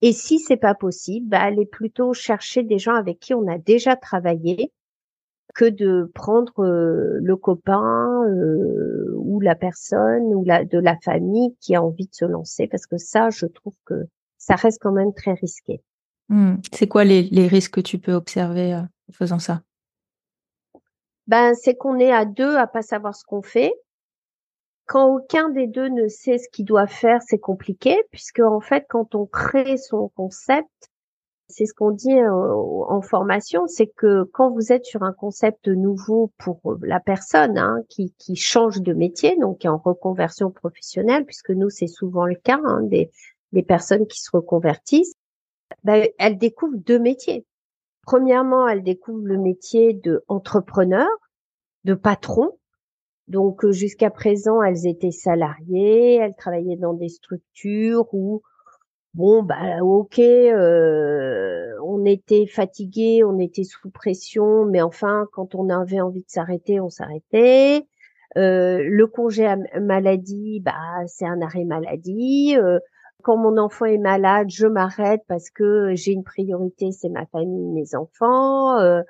[0.00, 3.58] Et si c'est pas possible, bah, aller plutôt chercher des gens avec qui on a
[3.58, 4.72] déjà travaillé
[5.54, 11.54] que de prendre euh, le copain euh, ou la personne ou la, de la famille
[11.60, 14.06] qui a envie de se lancer parce que ça, je trouve que
[14.38, 15.82] ça reste quand même très risqué.
[16.30, 16.54] Mmh.
[16.72, 19.60] C'est quoi les, les, risques que tu peux observer euh, en faisant ça?
[21.26, 23.74] Ben, c'est qu'on est à deux à pas savoir ce qu'on fait
[24.86, 28.84] quand aucun des deux ne sait ce qu'il doit faire, c'est compliqué, puisque en fait,
[28.88, 30.68] quand on crée son concept,
[31.52, 35.68] c'est ce qu'on dit euh, en formation, c'est que quand vous êtes sur un concept
[35.68, 41.24] nouveau pour la personne hein, qui, change de métier, donc qui est en reconversion professionnelle,
[41.26, 43.10] puisque nous c'est souvent le cas hein, des,
[43.62, 45.14] personnes qui se reconvertissent,
[45.84, 47.44] ben, elles découvrent deux métiers.
[48.06, 51.08] Premièrement, elles découvrent le métier de entrepreneur,
[51.84, 52.58] de patron.
[53.32, 58.42] Donc jusqu'à présent, elles étaient salariées, elles travaillaient dans des structures où
[59.14, 65.68] bon bah ok euh, on était fatigué on était sous pression mais enfin quand on
[65.70, 67.86] avait envie de s'arrêter on s'arrêtait.
[68.36, 72.54] Euh, le congé à maladie bah c'est un arrêt maladie.
[72.58, 72.80] Euh,
[73.22, 77.68] quand mon enfant est malade je m'arrête parce que j'ai une priorité c'est ma famille
[77.68, 78.78] mes enfants.
[78.78, 79.00] Euh,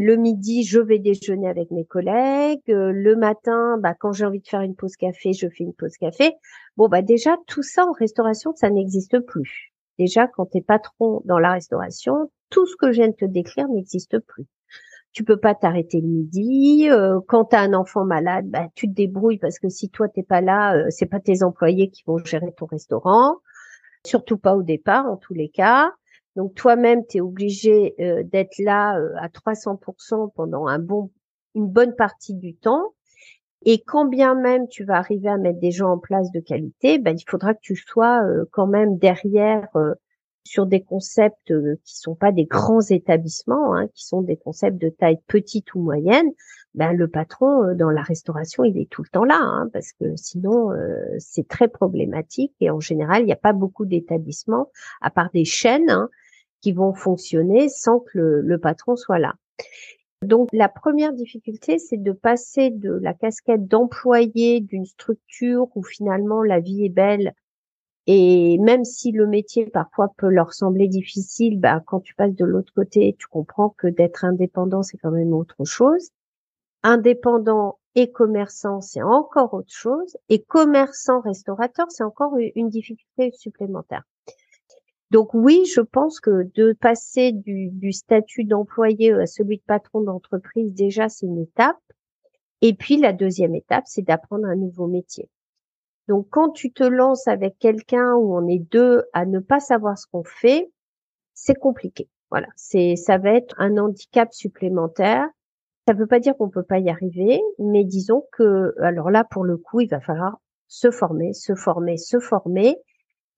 [0.00, 2.60] le midi, je vais déjeuner avec mes collègues.
[2.68, 5.74] Euh, le matin, bah, quand j'ai envie de faire une pause café, je fais une
[5.74, 6.32] pause café.
[6.76, 9.72] Bon, bah déjà, tout ça en restauration, ça n'existe plus.
[9.98, 13.24] Déjà, quand tu es patron dans la restauration, tout ce que je viens de te
[13.24, 14.46] décrire n'existe plus.
[15.12, 16.88] Tu peux pas t'arrêter le midi.
[16.90, 20.08] Euh, quand tu as un enfant malade, bah, tu te débrouilles parce que si toi
[20.08, 23.36] t'es pas là, euh, c'est pas tes employés qui vont gérer ton restaurant.
[24.04, 25.92] Surtout pas au départ, en tous les cas.
[26.36, 31.10] Donc toi-même, tu es obligé euh, d'être là euh, à 300% pendant un bon,
[31.54, 32.94] une bonne partie du temps.
[33.64, 36.98] Et quand bien même tu vas arriver à mettre des gens en place de qualité,
[36.98, 39.68] ben, il faudra que tu sois euh, quand même derrière
[40.44, 41.52] sur des concepts
[41.84, 45.80] qui sont pas des grands établissements, hein, qui sont des concepts de taille petite ou
[45.80, 46.28] moyenne.
[46.74, 50.16] Ben, le patron dans la restauration, il est tout le temps là, hein, parce que
[50.16, 50.70] sinon
[51.18, 52.54] c'est très problématique.
[52.58, 56.08] Et en général, il n'y a pas beaucoup d'établissements, à part des chaînes, hein,
[56.62, 59.34] qui vont fonctionner sans que le, patron soit là.
[60.22, 66.42] Donc la première difficulté, c'est de passer de la casquette d'employé d'une structure où finalement
[66.42, 67.34] la vie est belle
[68.06, 72.44] et même si le métier parfois peut leur sembler difficile, bah, quand tu passes de
[72.44, 76.10] l'autre côté, tu comprends que d'être indépendant, c'est quand même autre chose.
[76.82, 80.16] Indépendant et commerçant, c'est encore autre chose.
[80.28, 84.02] Et commerçant restaurateur, c'est encore une difficulté supplémentaire.
[85.12, 90.72] Donc oui, je pense que de passer du, statut d'employé à celui de patron d'entreprise,
[90.72, 91.76] déjà, c'est une étape.
[92.62, 95.28] Et puis la deuxième étape, c'est d'apprendre un nouveau métier.
[96.08, 99.98] Donc quand tu te lances avec quelqu'un où on est deux à ne pas savoir
[99.98, 100.72] ce qu'on fait,
[101.34, 102.08] c'est compliqué.
[102.30, 105.28] Voilà, c'est ça va être un handicap supplémentaire.
[105.86, 109.24] Ça ne veut pas dire qu'on peut pas y arriver, mais disons que alors là
[109.24, 112.78] pour le coup, il va falloir se former, se former, se former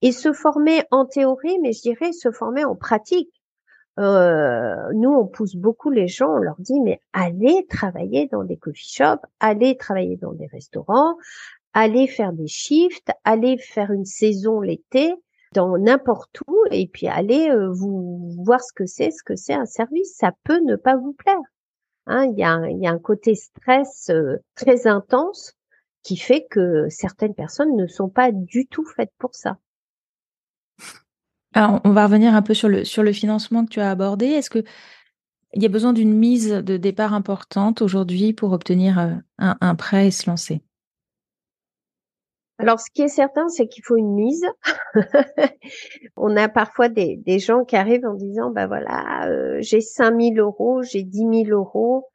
[0.05, 3.41] et se former en théorie, mais je dirais se former en pratique.
[3.97, 8.55] Euh, nous, on pousse beaucoup les gens, on leur dit, mais allez travailler dans des
[8.55, 11.15] coffee shops, allez travailler dans des restaurants,
[11.73, 15.15] allez faire des shifts, allez faire une saison l'été
[15.53, 19.55] dans n'importe où, et puis allez euh, vous voir ce que c'est, ce que c'est
[19.55, 20.15] un service.
[20.15, 21.41] Ça peut ne pas vous plaire.
[22.05, 25.55] Hein, il, y a un, côté stress euh, très intense
[26.03, 29.57] qui fait que certaines personnes ne sont pas du tout faites pour ça.
[31.55, 34.25] Alors, on va revenir un peu sur le, sur le financement que tu as abordé.
[34.25, 34.63] Est-ce que
[35.53, 40.07] il y a besoin d'une mise de départ importante aujourd'hui pour obtenir euh, un, prêt
[40.07, 40.61] et se lancer?
[42.57, 44.45] Alors, ce qui est certain, c'est qu'il faut une mise.
[46.17, 50.83] on a parfois des, gens qui arrivent en disant, bah voilà, euh, j'ai 5000 euros,
[50.83, 52.09] j'ai 10 000 euros.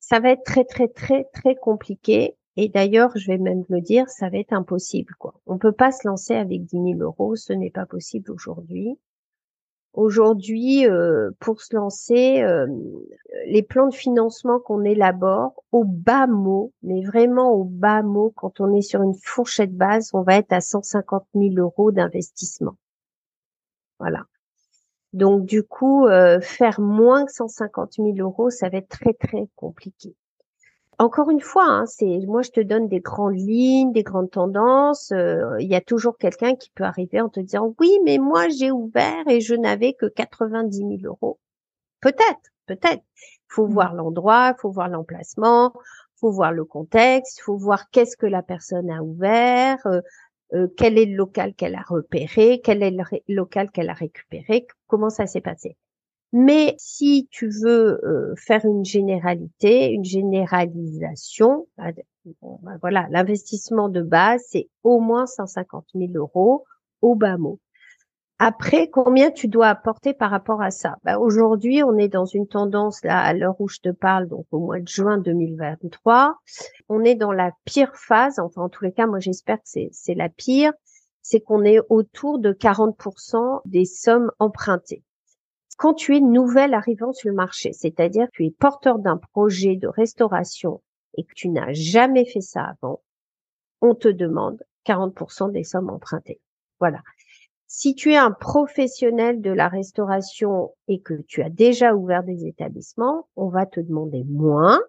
[0.00, 2.36] Ça va être très, très, très, très compliqué.
[2.56, 5.14] Et d'ailleurs, je vais même le dire, ça va être impossible.
[5.18, 5.34] Quoi.
[5.46, 8.98] On peut pas se lancer avec 10 000 euros, ce n'est pas possible aujourd'hui.
[9.92, 12.66] Aujourd'hui, euh, pour se lancer, euh,
[13.46, 18.60] les plans de financement qu'on élabore au bas mot, mais vraiment au bas mot, quand
[18.60, 22.76] on est sur une fourchette base, on va être à 150 000 euros d'investissement.
[23.98, 24.24] Voilà.
[25.14, 29.48] Donc du coup, euh, faire moins que 150 000 euros, ça va être très très
[29.56, 30.14] compliqué
[30.98, 35.12] encore une fois, hein, c'est moi je te donne des grandes lignes, des grandes tendances.
[35.12, 38.48] Euh, il y a toujours quelqu'un qui peut arriver en te disant oui, mais moi
[38.48, 41.38] j'ai ouvert et je n'avais que 90 000 euros.
[42.00, 43.02] Peut-être, peut-être.
[43.14, 43.72] Il faut mmh.
[43.72, 48.16] voir l'endroit, il faut voir l'emplacement, il faut voir le contexte, il faut voir qu'est-ce
[48.16, 50.00] que la personne a ouvert, euh,
[50.54, 54.66] euh, quel est le local qu'elle a repéré, quel est le local qu'elle a récupéré,
[54.86, 55.76] comment ça s'est passé.
[56.32, 61.92] Mais si tu veux euh, faire une généralité, une généralisation, bah,
[62.80, 66.64] voilà, l'investissement de base, c'est au moins 150 000 euros
[67.00, 67.60] au bas mot.
[68.38, 70.96] Après, combien tu dois apporter par rapport à ça?
[71.04, 74.44] Bah, Aujourd'hui, on est dans une tendance, là, à l'heure où je te parle, donc
[74.50, 76.36] au mois de juin 2023,
[76.90, 80.14] on est dans la pire phase, enfin en tous les cas, moi j'espère que c'est
[80.14, 80.72] la pire,
[81.22, 85.02] c'est qu'on est autour de 40% des sommes empruntées
[85.76, 89.76] quand tu es nouvelle arrivant sur le marché, c'est-à-dire que tu es porteur d'un projet
[89.76, 90.82] de restauration
[91.16, 93.02] et que tu n'as jamais fait ça avant,
[93.82, 96.40] on te demande 40% des sommes empruntées.
[96.80, 97.00] Voilà.
[97.66, 102.46] Si tu es un professionnel de la restauration et que tu as déjà ouvert des
[102.46, 104.80] établissements, on va te demander moins,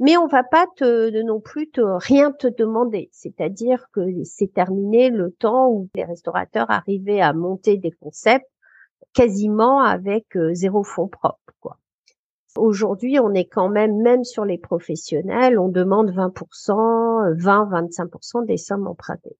[0.00, 3.08] mais on va pas te non plus te rien te demander.
[3.12, 8.46] C'est-à-dire que c'est terminé le temps où les restaurateurs arrivaient à monter des concepts
[9.12, 11.78] quasiment avec euh, zéro fonds propre, quoi.
[12.56, 18.86] Aujourd'hui, on est quand même, même sur les professionnels, on demande 20%, 20-25% des sommes
[18.86, 19.36] empruntées.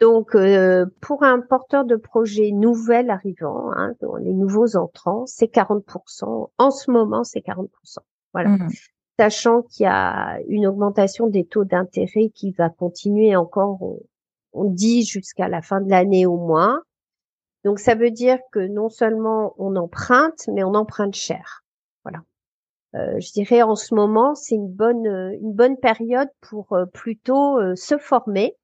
[0.00, 6.50] Donc, euh, pour un porteur de projet nouvel arrivant, hein, les nouveaux entrants, c'est 40%.
[6.58, 7.68] En ce moment, c'est 40%.
[8.34, 8.50] Voilà.
[8.50, 8.68] Mmh.
[9.18, 13.78] Sachant qu'il y a une augmentation des taux d'intérêt qui va continuer encore,
[14.52, 16.82] on dit jusqu'à la fin de l'année au moins.
[17.66, 21.64] Donc, ça veut dire que non seulement on emprunte, mais on emprunte cher.
[22.04, 22.20] Voilà.
[22.94, 27.58] Euh, je dirais en ce moment, c'est une bonne une bonne période pour euh, plutôt
[27.58, 28.54] euh, se former,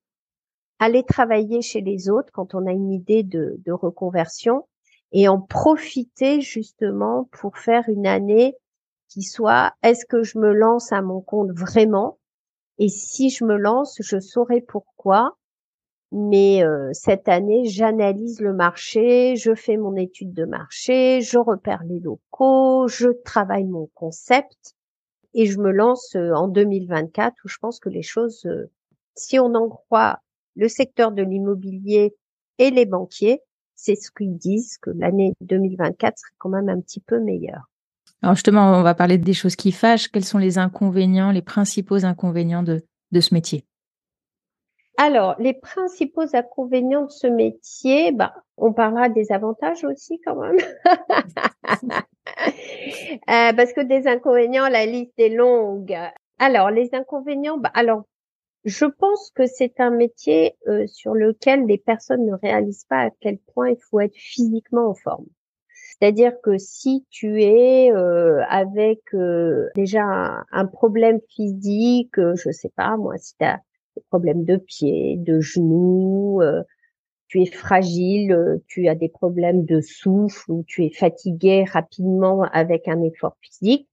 [0.79, 4.69] aller travailler chez les autres quand on a une idée de, de reconversion
[5.11, 8.55] et en profiter justement pour faire une année
[9.09, 12.19] qui soit est-ce que je me lance à mon compte vraiment?
[12.79, 15.37] Et si je me lance, je saurai pourquoi
[16.13, 21.83] mais euh, cette année, j'analyse le marché, je fais mon étude de marché, je repère
[21.85, 24.75] les locaux, je travaille mon concept
[25.33, 28.71] et je me lance euh, en 2024 où je pense que les choses, euh,
[29.17, 30.19] si on en croit
[30.55, 32.15] le secteur de l'immobilier
[32.59, 33.41] et les banquiers,
[33.75, 37.71] c'est ce qu'ils disent que l'année 2024 serait quand même un petit peu meilleure.
[38.21, 40.09] Alors justement, on va parler des choses qui fâchent.
[40.09, 43.65] Quels sont les inconvénients, les principaux inconvénients de, de ce métier?
[45.03, 50.57] Alors, les principaux inconvénients de ce métier, bah, on parlera des avantages aussi quand même.
[53.29, 55.95] Euh, parce que des inconvénients, la liste est longue.
[56.39, 58.05] Alors, les inconvénients, bah, alors,
[58.65, 63.11] je pense que c'est un métier euh, sur lequel les personnes ne réalisent pas à
[63.21, 65.27] quel point il faut être physiquement en forme.
[65.75, 69.01] C'est-à-dire que si tu es euh, avec
[69.75, 73.61] déjà un, un, problème physique, je sais pas moi, si tu as
[73.97, 76.63] des problèmes de pieds, de genoux, euh,
[77.29, 82.43] tu es fragile, euh, tu as des problèmes de souffle ou tu es fatigué rapidement
[82.43, 83.89] avec un effort physique,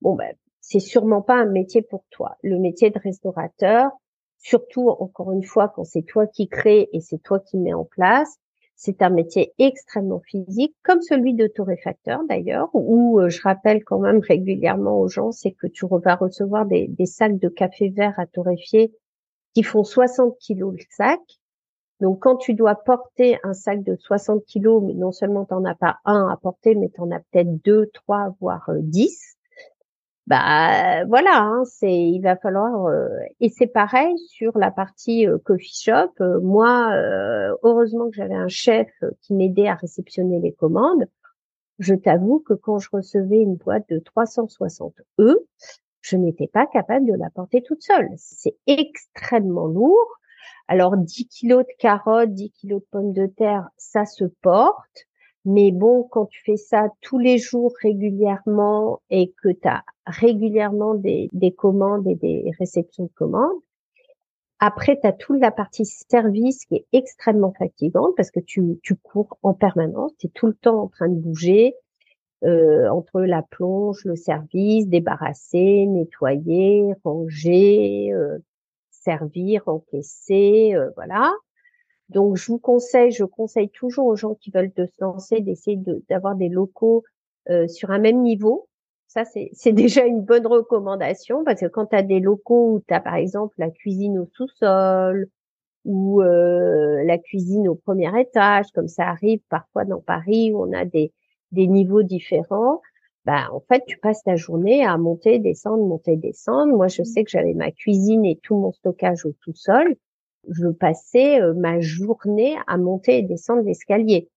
[0.00, 2.36] bon ben c'est sûrement pas un métier pour toi.
[2.42, 3.90] Le métier de restaurateur,
[4.38, 7.84] surtout encore une fois quand c'est toi qui crée et c'est toi qui mets en
[7.84, 8.38] place,
[8.74, 14.00] c'est un métier extrêmement physique, comme celui de torréfacteur d'ailleurs, où euh, je rappelle quand
[14.00, 18.14] même régulièrement aux gens, c'est que tu vas recevoir des, des sacs de café vert
[18.18, 18.92] à torréfier
[19.54, 21.20] qui font 60 kilos le sac.
[22.00, 25.64] Donc, quand tu dois porter un sac de 60 kilos, mais non seulement tu n'en
[25.64, 29.36] as pas un à porter, mais tu en as peut-être deux, trois, voire euh, dix,
[30.28, 33.08] bah voilà, hein, c'est il va falloir euh,
[33.40, 36.12] et c'est pareil sur la partie euh, coffee shop.
[36.42, 36.92] moi,
[37.62, 38.88] heureusement que j'avais un chef
[39.20, 41.06] qui m'aidait à réceptionner les commandes.
[41.78, 45.46] Je t'avoue que quand je recevais une boîte de 360 E,
[46.02, 48.10] je n'étais pas capable de la porter toute seule.
[48.16, 50.18] C'est extrêmement lourd.
[50.68, 55.06] Alors 10 kilos de carottes, 10 kilos de pommes de terre, ça se porte.
[55.44, 60.94] Mais bon, quand tu fais ça tous les jours régulièrement et que tu as régulièrement
[60.94, 63.60] des, commandes et des réceptions de commandes,
[64.60, 68.94] après, tu as toute la partie service qui est extrêmement fatigante parce que tu, tu
[68.94, 71.74] cours en permanence, tu es tout le temps en train de bouger,
[72.44, 78.38] euh, entre la plonge, le service, débarrasser, nettoyer, ranger, euh,
[78.90, 81.32] servir, encaisser, euh, voilà.
[82.08, 85.78] Donc je vous conseille, je conseille toujours aux gens qui veulent se lancer d'essayer
[86.10, 87.04] d'avoir des locaux
[87.68, 88.68] sur un même niveau.
[89.06, 89.22] Ça
[89.52, 93.00] c'est déjà une bonne recommandation parce que quand tu as des locaux où tu as
[93.00, 95.28] par exemple la cuisine au sous-sol
[95.84, 100.84] ou la cuisine au premier étage, comme ça arrive parfois dans Paris où on a
[100.84, 101.12] des
[101.52, 102.80] des niveaux différents,
[103.24, 106.74] bah en fait tu passes ta journée à monter, descendre, monter, descendre.
[106.74, 107.04] Moi je mmh.
[107.04, 109.94] sais que j'avais ma cuisine et tout mon stockage au tout sol.
[110.48, 114.28] Je passais euh, ma journée à monter et descendre l'escalier.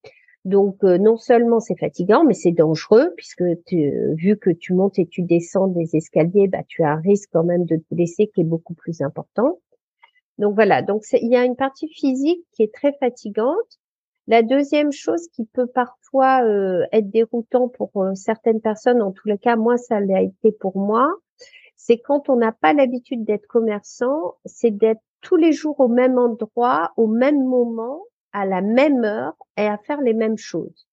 [0.45, 4.99] Donc euh, non seulement c'est fatigant, mais c'est dangereux puisque tu, vu que tu montes
[4.99, 8.27] et tu descends des escaliers, bah tu as un risque quand même de te blesser
[8.27, 9.59] qui est beaucoup plus important.
[10.37, 13.79] Donc voilà, donc il y a une partie physique qui est très fatigante
[14.27, 19.27] la deuxième chose qui peut parfois euh, être déroutant pour euh, certaines personnes, en tous
[19.27, 21.13] les cas, moi, ça l'a été pour moi,
[21.75, 26.17] c'est quand on n'a pas l'habitude d'être commerçant, c'est d'être tous les jours au même
[26.17, 28.01] endroit, au même moment,
[28.31, 30.87] à la même heure et à faire les mêmes choses.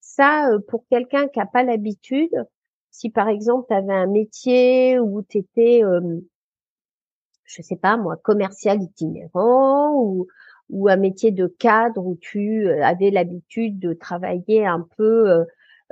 [0.00, 2.46] Ça, euh, pour quelqu'un qui n'a pas l'habitude,
[2.90, 5.82] si par exemple tu avais un métier où tu étais,
[7.44, 10.26] je sais pas moi, commercial itinérant ou
[10.70, 15.44] ou un métier de cadre où tu avais l'habitude de travailler un peu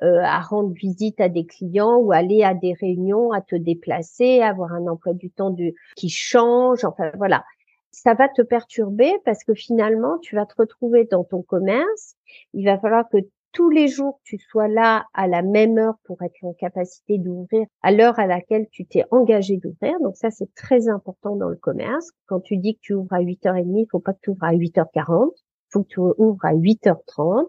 [0.02, 4.72] à rendre visite à des clients ou aller à des réunions, à te déplacer, avoir
[4.74, 5.54] un emploi du temps
[5.96, 6.84] qui change.
[6.84, 7.44] Enfin voilà,
[7.90, 12.14] ça va te perturber parce que finalement, tu vas te retrouver dans ton commerce.
[12.52, 13.16] Il va falloir que
[13.52, 17.66] tous les jours, tu sois là à la même heure pour être en capacité d'ouvrir
[17.82, 19.98] à l'heure à laquelle tu t'es engagé d'ouvrir.
[20.00, 22.10] Donc ça, c'est très important dans le commerce.
[22.26, 24.52] Quand tu dis que tu ouvres à 8h30, il faut pas que tu ouvres à
[24.52, 25.30] 8h40.
[25.34, 27.46] Il faut que tu ouvres à 8h30.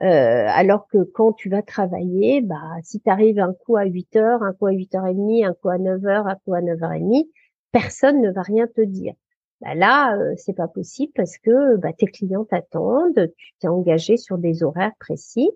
[0.00, 4.42] Euh, alors que quand tu vas travailler, bah, si tu arrives un coup à 8h,
[4.42, 7.28] un coup à 8h30, un coup à 9h, un coup à 9h30,
[7.72, 9.14] personne ne va rien te dire.
[9.60, 14.16] Bah là, euh, c'est pas possible parce que bah, tes clients t'attendent, tu t'es engagé
[14.16, 15.50] sur des horaires précis.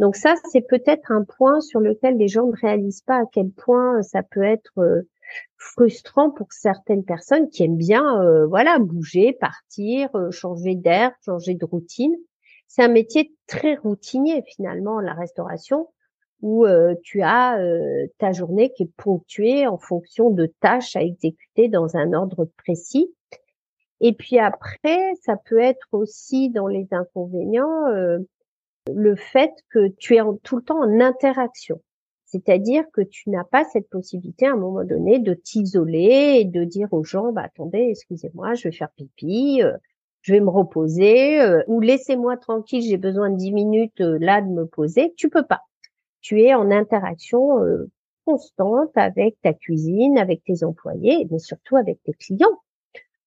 [0.00, 3.50] Donc ça, c'est peut-être un point sur lequel les gens ne réalisent pas à quel
[3.50, 5.02] point ça peut être euh,
[5.56, 11.64] frustrant pour certaines personnes qui aiment bien, euh, voilà, bouger, partir, changer d'air, changer de
[11.64, 12.16] routine.
[12.66, 15.88] C'est un métier très routinier finalement, la restauration
[16.42, 21.02] où euh, tu as euh, ta journée qui est ponctuée en fonction de tâches à
[21.02, 23.14] exécuter dans un ordre précis.
[24.00, 28.18] Et puis après, ça peut être aussi dans les inconvénients euh,
[28.92, 31.80] le fait que tu es tout le temps en interaction.
[32.24, 36.64] C'est-à-dire que tu n'as pas cette possibilité à un moment donné de t'isoler et de
[36.64, 39.60] dire aux gens, bah, attendez, excusez-moi, je vais faire pipi,
[40.22, 44.64] je vais me reposer, ou laissez-moi tranquille, j'ai besoin de 10 minutes là de me
[44.64, 45.12] poser.
[45.16, 45.60] Tu peux pas
[46.22, 47.90] tu es en interaction euh,
[48.24, 52.62] constante avec ta cuisine, avec tes employés, mais surtout avec tes clients,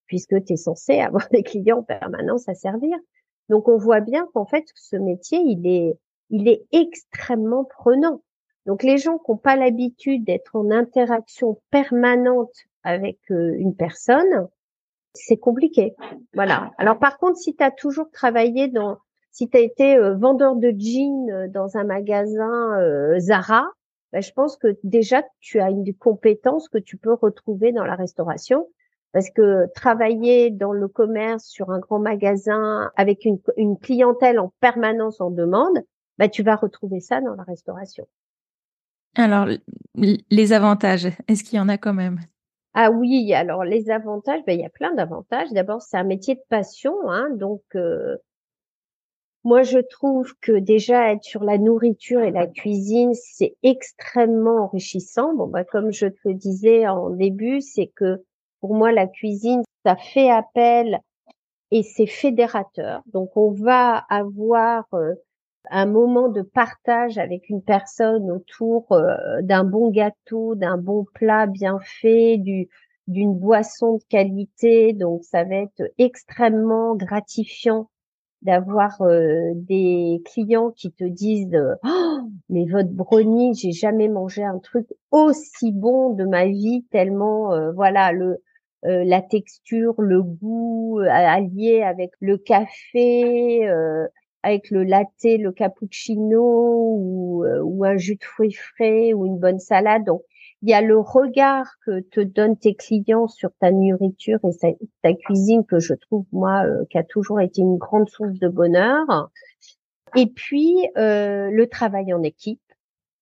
[0.08, 2.98] puisque tu es censé avoir des clients en permanence à servir.
[3.50, 6.00] Donc on voit bien qu'en fait ce métier il est
[6.32, 8.24] il est extrêmement prenant.
[8.66, 14.48] Donc les gens qui n'ont pas l'habitude d'être en interaction permanente avec euh, une personne,
[15.14, 15.94] c'est compliqué.
[16.34, 16.72] Voilà.
[16.80, 18.98] Alors par contre, si tu as toujours travaillé dans
[19.36, 23.66] si tu as été euh, vendeur de jeans euh, dans un magasin euh, Zara,
[24.14, 27.96] ben, je pense que déjà tu as une compétence que tu peux retrouver dans la
[27.96, 28.66] restauration.
[29.12, 34.54] Parce que travailler dans le commerce sur un grand magasin avec une, une clientèle en
[34.60, 35.80] permanence en demande,
[36.18, 38.08] ben, tu vas retrouver ça dans la restauration.
[39.16, 39.48] Alors,
[39.96, 42.20] les avantages, est-ce qu'il y en a quand même?
[42.74, 45.52] Ah oui, alors les avantages, ben, il y a plein d'avantages.
[45.52, 47.62] D'abord, c'est un métier de passion, hein, donc
[49.46, 55.36] moi, je trouve que déjà être sur la nourriture et la cuisine, c'est extrêmement enrichissant.
[55.36, 58.24] Bon, bah, comme je te le disais en début, c'est que
[58.60, 61.00] pour moi, la cuisine, ça fait appel
[61.70, 63.04] et c'est fédérateur.
[63.14, 65.14] Donc, on va avoir euh,
[65.70, 71.46] un moment de partage avec une personne autour euh, d'un bon gâteau, d'un bon plat
[71.46, 72.68] bien fait, du,
[73.06, 74.94] d'une boisson de qualité.
[74.94, 77.90] Donc, ça va être extrêmement gratifiant
[78.46, 82.20] d'avoir euh, des clients qui te disent oh,
[82.50, 87.72] mais votre brownie j'ai jamais mangé un truc aussi bon de ma vie tellement euh,
[87.72, 88.38] voilà le
[88.86, 93.68] euh, la texture le goût allié avec le café
[94.44, 99.60] avec le latte le cappuccino ou, ou un jus de fruits frais ou une bonne
[99.60, 100.22] salade donc
[100.62, 105.14] il y a le regard que te donnent tes clients sur ta nourriture et ta
[105.14, 109.30] cuisine que je trouve moi euh, qui a toujours été une grande source de bonheur.
[110.16, 112.62] Et puis euh, le travail en équipe,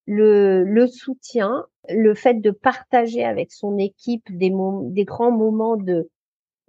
[0.05, 4.53] le, le, soutien, le fait de partager avec son équipe des,
[4.91, 6.09] des grands moments de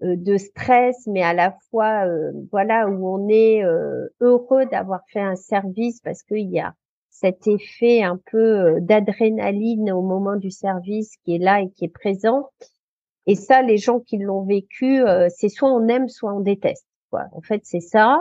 [0.03, 2.07] euh, de stress, mais à la fois
[2.51, 3.63] voilà où on est
[4.21, 6.75] heureux d'avoir fait un service parce qu'il y a
[7.15, 11.85] cet effet un peu euh, d'adrénaline au moment du service qui est là et qui
[11.85, 12.51] est présent.
[13.27, 16.87] Et ça, les gens qui l'ont vécu, euh, c'est soit on aime, soit on déteste.
[17.11, 17.27] Quoi.
[17.33, 18.21] En fait, c'est ça.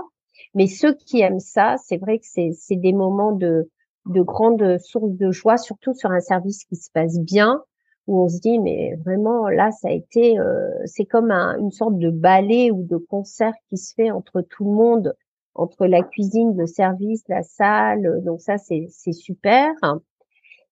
[0.54, 3.70] Mais ceux qui aiment ça, c'est vrai que c'est, c'est des moments de,
[4.06, 7.64] de grande source de joie, surtout sur un service qui se passe bien,
[8.06, 11.72] où on se dit mais vraiment là, ça a été, euh, c'est comme un, une
[11.72, 15.16] sorte de ballet ou de concert qui se fait entre tout le monde
[15.56, 18.22] entre la cuisine, le service, la salle.
[18.24, 19.72] Donc ça, c'est super.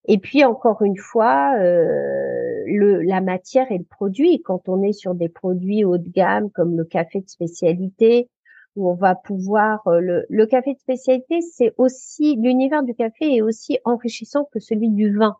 [0.05, 4.41] Et puis encore une fois, euh, le, la matière et le produit.
[4.41, 8.29] Quand on est sur des produits haut de gamme comme le café de spécialité,
[8.75, 13.35] où on va pouvoir euh, le, le café de spécialité, c'est aussi l'univers du café
[13.35, 15.35] est aussi enrichissant que celui du vin.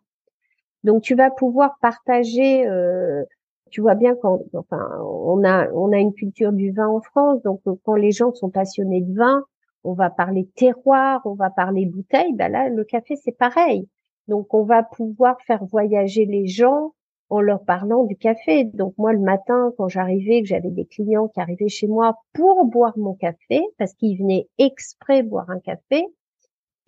[0.84, 3.24] Donc tu vas pouvoir partager euh,
[3.72, 7.60] tu vois bien quand, on a, on a une culture du vin en France, donc
[7.66, 9.42] euh, quand les gens sont passionnés de vin,
[9.82, 13.88] on va parler terroir, on va parler bouteille, ben là, le café, c'est pareil.
[14.28, 16.92] Donc, on va pouvoir faire voyager les gens
[17.30, 18.64] en leur parlant du café.
[18.64, 22.66] Donc moi, le matin, quand j'arrivais, que j'avais des clients qui arrivaient chez moi pour
[22.66, 26.06] boire mon café, parce qu'ils venaient exprès boire un café,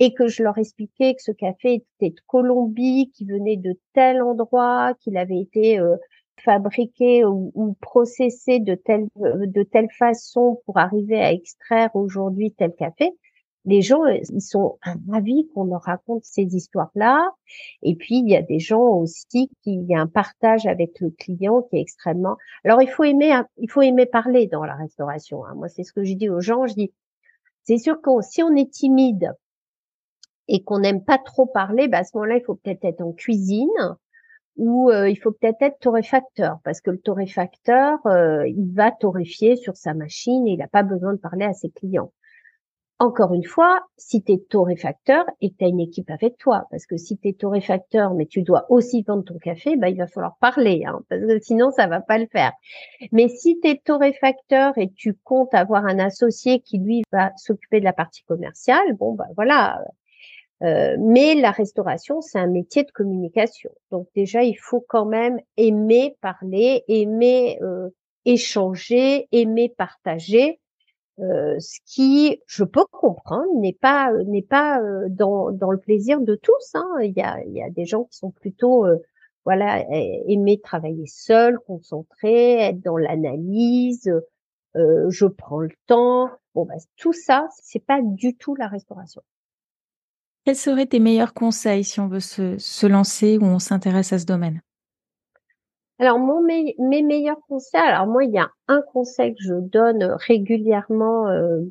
[0.01, 4.23] et que je leur expliquais que ce café était de Colombie, qui venait de tel
[4.23, 5.97] endroit, qu'il avait été euh,
[6.41, 12.75] fabriqué ou, ou, processé de telle de telle façon pour arriver à extraire aujourd'hui tel
[12.75, 13.13] café,
[13.67, 14.79] les gens, euh, ils sont
[15.09, 17.31] ravis qu'on leur raconte ces histoires-là.
[17.83, 21.01] Et puis, il y a des gens aussi qui, il y a un partage avec
[21.01, 22.37] le client qui est extrêmement.
[22.65, 25.45] Alors, il faut aimer, il faut aimer parler dans la restauration.
[25.47, 25.55] Hein.
[25.55, 26.67] Moi, c'est ce que je dis aux gens.
[26.67, 26.93] Je dis,
[27.63, 29.33] c'est sûr que si on est timide
[30.49, 33.13] et qu'on n'aime pas trop parler, bah, à ce moment-là, il faut peut-être être en
[33.13, 33.97] cuisine
[34.57, 39.57] ou euh, il faut peut-être être torréfacteur parce que le torréfacteur, euh, il va torréfier
[39.57, 42.13] sur sa machine et il n'a pas besoin de parler à ses clients
[42.99, 46.87] encore une fois, si tu es torréfacteur et tu as une équipe avec toi, parce
[46.87, 50.07] que si tu es torréfacteur, mais tu dois aussi vendre ton café, bah, il va
[50.07, 52.53] falloir parler, hein, parce que sinon, ça va pas le faire.
[53.13, 57.81] Mais si tu es torréfacteur et tu comptes avoir un associé qui, lui, va s'occuper
[57.81, 59.81] de la partie commerciale, bon, bah voilà.
[60.65, 63.71] Euh, mais la restauration, c'est un métier de communication.
[63.91, 67.91] Donc déjà, il faut quand même aimer parler, aimer euh,
[68.25, 70.61] échanger, aimer partager
[71.21, 76.21] euh, ce qui, je peux comprendre, n'est pas n'est pas euh, dans, dans le plaisir
[76.21, 76.75] de tous.
[76.75, 76.89] Hein.
[77.03, 78.99] Il y a il y a des gens qui sont plutôt euh,
[79.45, 79.85] voilà
[80.27, 84.11] aimer travailler seul, concentré, être dans l'analyse.
[84.75, 86.31] je prends le temps.
[86.55, 89.23] Bon, bah, tout ça, c'est pas du tout la restauration.
[90.45, 94.27] Quels seraient tes meilleurs conseils si on veut se, lancer ou on s'intéresse à ce
[94.27, 94.61] domaine?
[95.99, 101.29] Alors, mes meilleurs conseils, alors moi, il y a un conseil que je donne régulièrement
[101.29, 101.63] euh,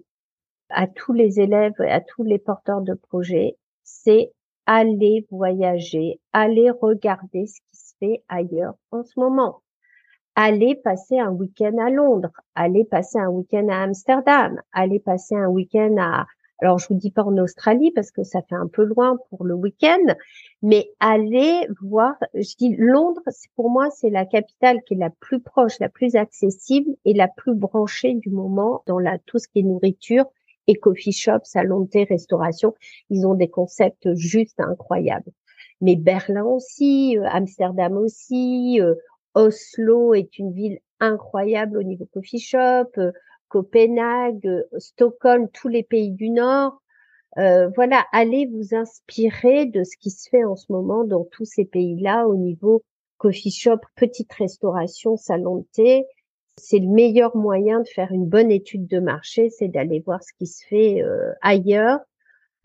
[0.69, 4.31] à tous les élèves et à tous les porteurs de projets, c'est
[4.65, 9.61] aller voyager, aller regarder ce qui se fait ailleurs en ce moment.
[10.35, 15.47] Aller passer un week-end à Londres, aller passer un week-end à Amsterdam, aller passer un
[15.47, 16.25] week-end à,
[16.63, 19.43] alors, je vous dis pas en Australie parce que ça fait un peu loin pour
[19.43, 20.15] le week-end,
[20.61, 22.15] mais allez voir.
[22.33, 23.21] Je dis Londres,
[23.57, 27.27] pour moi, c'est la capitale qui est la plus proche, la plus accessible et la
[27.27, 30.23] plus branchée du moment dans la tout ce qui est nourriture
[30.67, 32.73] et coffee shop, salon de thé, restauration.
[33.09, 35.31] Ils ont des concepts juste incroyables.
[35.81, 38.95] Mais Berlin aussi, euh, Amsterdam aussi, euh,
[39.35, 42.91] Oslo est une ville incroyable au niveau coffee shop.
[43.53, 46.81] Copenhague, Stockholm, tous les pays du Nord.
[47.37, 51.45] Euh, voilà, allez vous inspirer de ce qui se fait en ce moment dans tous
[51.45, 52.81] ces pays-là au niveau
[53.19, 56.05] coffee shop, petite restauration, salon de thé.
[56.57, 60.33] C'est le meilleur moyen de faire une bonne étude de marché, c'est d'aller voir ce
[60.33, 61.99] qui se fait euh, ailleurs.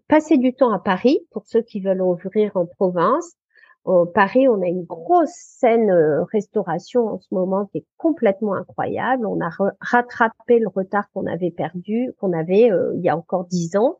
[0.09, 3.37] Passez du temps à Paris pour ceux qui veulent ouvrir en province.
[3.85, 8.55] Au Paris, on a une grosse scène euh, restauration en ce moment qui est complètement
[8.55, 9.27] incroyable.
[9.27, 9.51] On a
[9.81, 13.99] rattrapé le retard qu'on avait perdu, qu'on avait euh, il y a encore dix ans.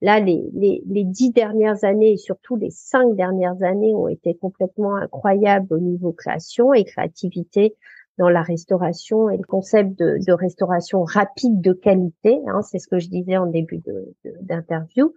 [0.00, 4.34] Là, les, les, les, dix dernières années et surtout les cinq dernières années ont été
[4.34, 7.76] complètement incroyables au niveau création et créativité
[8.18, 12.40] dans la restauration et le concept de, de restauration rapide de qualité.
[12.46, 13.80] Hein, c'est ce que je disais en début
[14.42, 15.14] d'interview.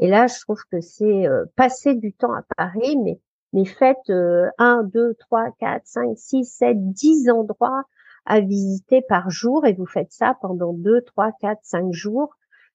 [0.00, 3.18] et là, je trouve que c'est euh, passer du temps à Paris, mais
[3.54, 7.84] mais faites euh, 1, 2, 3, 4, 5, 6, 7, 10 endroits
[8.26, 12.34] à visiter par jour et vous faites ça pendant 2, 3, 4, 5 jours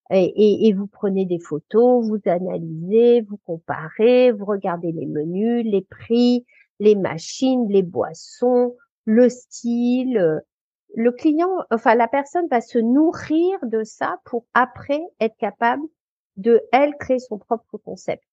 [0.09, 5.63] et, et, et, vous prenez des photos, vous analysez, vous comparez, vous regardez les menus,
[5.65, 6.45] les prix,
[6.79, 8.75] les machines, les boissons,
[9.05, 10.41] le style.
[10.95, 15.83] Le client, enfin la personne va se nourrir de ça pour après être capable
[16.37, 18.23] de, elle, créer son propre concept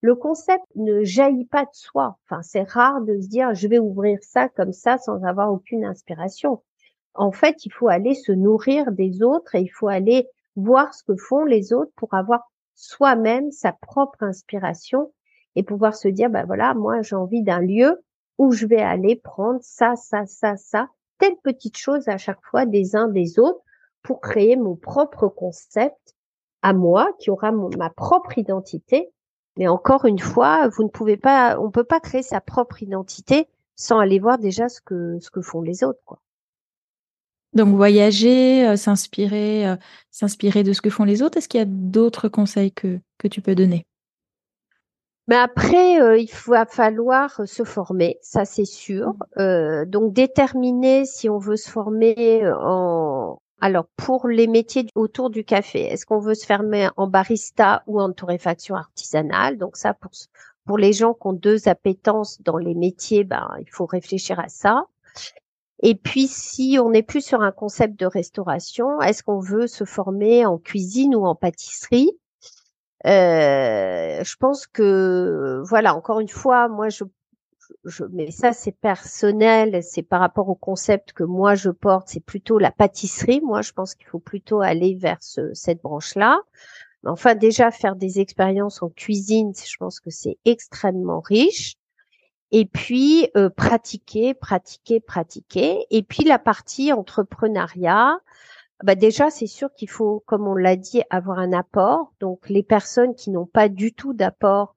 [0.00, 2.18] le concept ne jaillit pas de soi.
[2.24, 5.84] Enfin, c'est rare de se dire je vais ouvrir ça comme ça sans avoir aucune
[5.84, 6.62] inspiration.
[7.14, 11.02] En fait, il faut aller se nourrir des autres et il faut aller voir ce
[11.02, 15.12] que font les autres pour avoir soi-même sa propre inspiration
[15.54, 18.02] et pouvoir se dire ben voilà, moi j'ai envie d'un lieu
[18.38, 22.66] où je vais aller prendre ça, ça, ça, ça, telle petite chose à chaque fois
[22.66, 23.62] des uns des autres
[24.02, 26.14] pour créer mon propre concept
[26.62, 29.10] à moi qui aura ma propre identité
[29.56, 33.48] mais encore une fois, vous ne pouvez pas, on peut pas créer sa propre identité
[33.74, 36.18] sans aller voir déjà ce que ce que font les autres, quoi.
[37.52, 39.76] Donc voyager, euh, s'inspirer, euh,
[40.10, 41.38] s'inspirer de ce que font les autres.
[41.38, 43.86] Est-ce qu'il y a d'autres conseils que que tu peux donner?
[45.28, 49.14] Mais après, euh, il va falloir se former, ça c'est sûr.
[49.36, 49.86] Mmh.
[49.86, 55.82] donc déterminer si on veut se former en alors, pour les métiers autour du café,
[55.84, 59.56] est-ce qu'on veut se fermer en barista ou en torréfaction artisanale?
[59.56, 60.10] Donc ça, pour,
[60.66, 64.48] pour les gens qui ont deux appétences dans les métiers, ben, il faut réfléchir à
[64.48, 64.86] ça.
[65.82, 69.84] Et puis, si on n'est plus sur un concept de restauration, est-ce qu'on veut se
[69.84, 72.10] former en cuisine ou en pâtisserie?
[73.06, 77.04] Euh, Je pense que, voilà, encore une fois, moi, je,
[77.84, 82.24] je mais ça, c'est personnel, c'est par rapport au concept que moi je porte, c'est
[82.24, 83.40] plutôt la pâtisserie.
[83.42, 86.40] Moi, je pense qu'il faut plutôt aller vers ce, cette branche-là.
[87.04, 91.76] Enfin, déjà faire des expériences en cuisine, je pense que c'est extrêmement riche
[92.52, 95.86] et puis euh, pratiquer, pratiquer, pratiquer.
[95.90, 98.18] Et puis la partie entrepreneuriat,
[98.84, 102.12] bah déjà c'est sûr qu'il faut, comme on l'a dit, avoir un apport.
[102.20, 104.75] Donc les personnes qui n'ont pas du tout d'apport,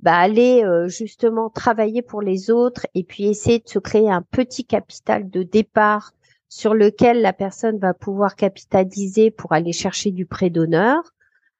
[0.00, 4.22] bah aller euh, justement travailler pour les autres et puis essayer de se créer un
[4.22, 6.12] petit capital de départ
[6.48, 11.12] sur lequel la personne va pouvoir capitaliser pour aller chercher du prêt d'honneur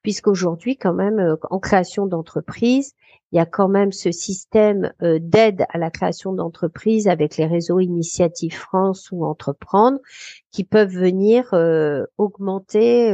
[0.02, 2.94] puisqu'aujourd'hui, quand même, euh, en création d'entreprise,
[3.30, 7.46] il y a quand même ce système euh, d'aide à la création d'entreprise avec les
[7.46, 9.98] réseaux Initiative France ou Entreprendre
[10.50, 13.12] qui peuvent venir euh, augmenter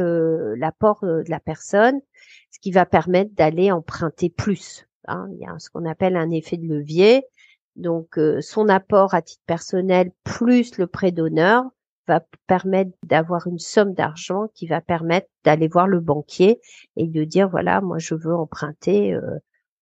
[0.55, 1.99] l'apport de la personne,
[2.51, 4.87] ce qui va permettre d'aller emprunter plus.
[5.07, 5.27] Hein.
[5.31, 7.23] Il y a ce qu'on appelle un effet de levier.
[7.75, 11.65] Donc, son apport à titre personnel plus le prêt d'honneur
[12.07, 16.59] va permettre d'avoir une somme d'argent qui va permettre d'aller voir le banquier
[16.95, 19.39] et de dire voilà moi je veux emprunter euh,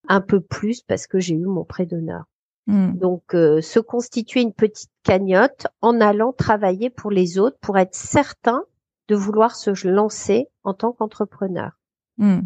[0.07, 2.23] un peu plus parce que j'ai eu mon prêt d'honneur.
[2.67, 2.93] Mmh.
[2.93, 7.95] Donc euh, se constituer une petite cagnotte en allant travailler pour les autres pour être
[7.95, 8.63] certain
[9.09, 11.71] de vouloir se lancer en tant qu'entrepreneur.
[12.17, 12.41] Mmh.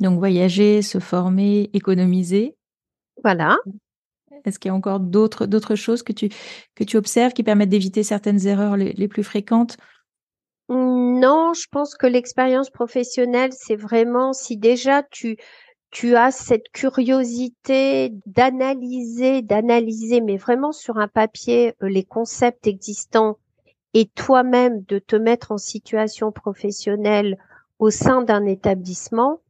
[0.00, 2.56] Donc voyager, se former, économiser.
[3.22, 3.56] Voilà.
[4.44, 6.28] Est-ce qu'il y a encore d'autres d'autres choses que tu
[6.74, 9.76] que tu observes qui permettent d'éviter certaines erreurs les, plus fréquentes?
[10.68, 15.36] Non, je pense que l'expérience professionnelle, c'est vraiment si déjà tu
[15.90, 23.36] tu as cette curiosité d'analyser, d'analyser, mais vraiment sur un papier euh, les concepts existants
[23.92, 27.36] et toi-même de te mettre en situation professionnelle
[27.78, 29.40] au sein d'un établissement,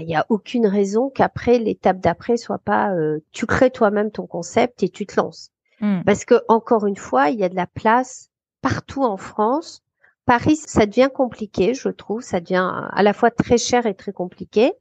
[0.00, 4.26] il n'y a aucune raison qu'après l'étape d'après soit pas euh, tu crées toi-même ton
[4.26, 5.50] concept et tu te lances.
[5.80, 6.02] Hmm.
[6.04, 8.30] Parce que encore une fois, il y a de la place
[8.60, 9.82] partout en France.
[10.24, 14.12] Paris, ça devient compliqué, je trouve, ça devient à la fois très cher et très
[14.12, 14.72] compliqué.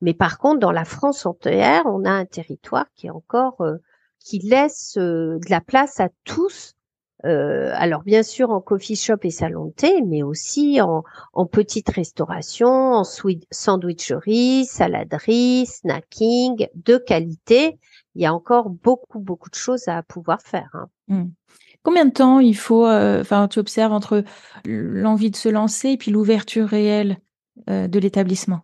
[0.00, 3.76] Mais par contre, dans la France entière, on a un territoire qui est encore euh,
[4.18, 6.74] qui laisse euh, de la place à tous
[7.26, 11.46] euh, alors bien sûr en coffee shop et salon de thé, mais aussi en, en
[11.46, 17.78] petite restauration, en sandwicherie, saladerie, snacking de qualité.
[18.14, 20.70] Il y a encore beaucoup beaucoup de choses à pouvoir faire.
[20.72, 20.88] Hein.
[21.08, 21.24] Mmh.
[21.82, 24.24] Combien de temps il faut, euh, enfin tu observes entre
[24.64, 27.18] l'envie de se lancer et puis l'ouverture réelle
[27.68, 28.60] euh, de l'établissement?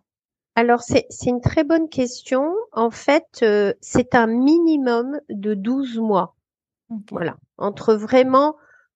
[0.55, 2.51] Alors c'est une très bonne question.
[2.71, 3.45] En fait,
[3.79, 6.36] c'est un minimum de 12 mois.
[7.11, 7.37] Voilà.
[7.57, 8.55] Entre vraiment,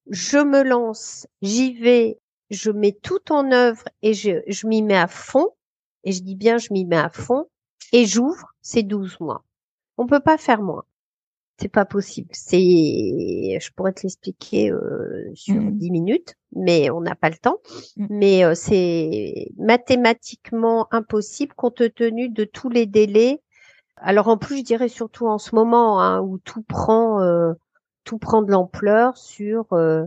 [0.09, 2.19] je me lance, j'y vais,
[2.49, 5.49] je mets tout en œuvre et je, je m'y mets à fond.
[6.03, 7.45] Et je dis bien, je m'y mets à fond
[7.91, 9.43] et j'ouvre, c'est 12 mois.
[9.97, 10.83] On peut pas faire moins.
[11.59, 12.29] C'est pas possible.
[12.31, 12.57] C'est,
[13.61, 15.77] je pourrais te l'expliquer euh, sur mmh.
[15.77, 17.59] 10 minutes, mais on n'a pas le temps.
[17.97, 18.07] Mmh.
[18.09, 23.41] Mais euh, c'est mathématiquement impossible compte tenu de tous les délais.
[23.97, 27.53] Alors en plus, je dirais surtout en ce moment hein, où tout prend euh,
[28.03, 30.05] tout prend de l'ampleur sur euh,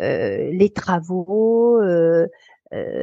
[0.00, 2.26] euh, les travaux, euh,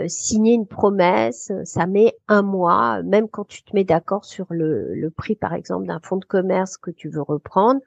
[0.07, 4.93] signer une promesse, ça met un mois, même quand tu te mets d'accord sur le,
[4.93, 7.79] le, prix, par exemple, d'un fonds de commerce que tu veux reprendre,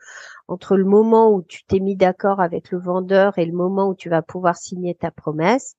[0.49, 3.95] entre le moment où tu t'es mis d'accord avec le vendeur et le moment où
[3.95, 5.77] tu vas pouvoir signer ta promesse,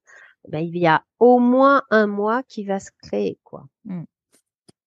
[0.48, 3.66] ben, il y a au moins un mois qui va se créer, quoi.
[3.86, 4.04] Mmh.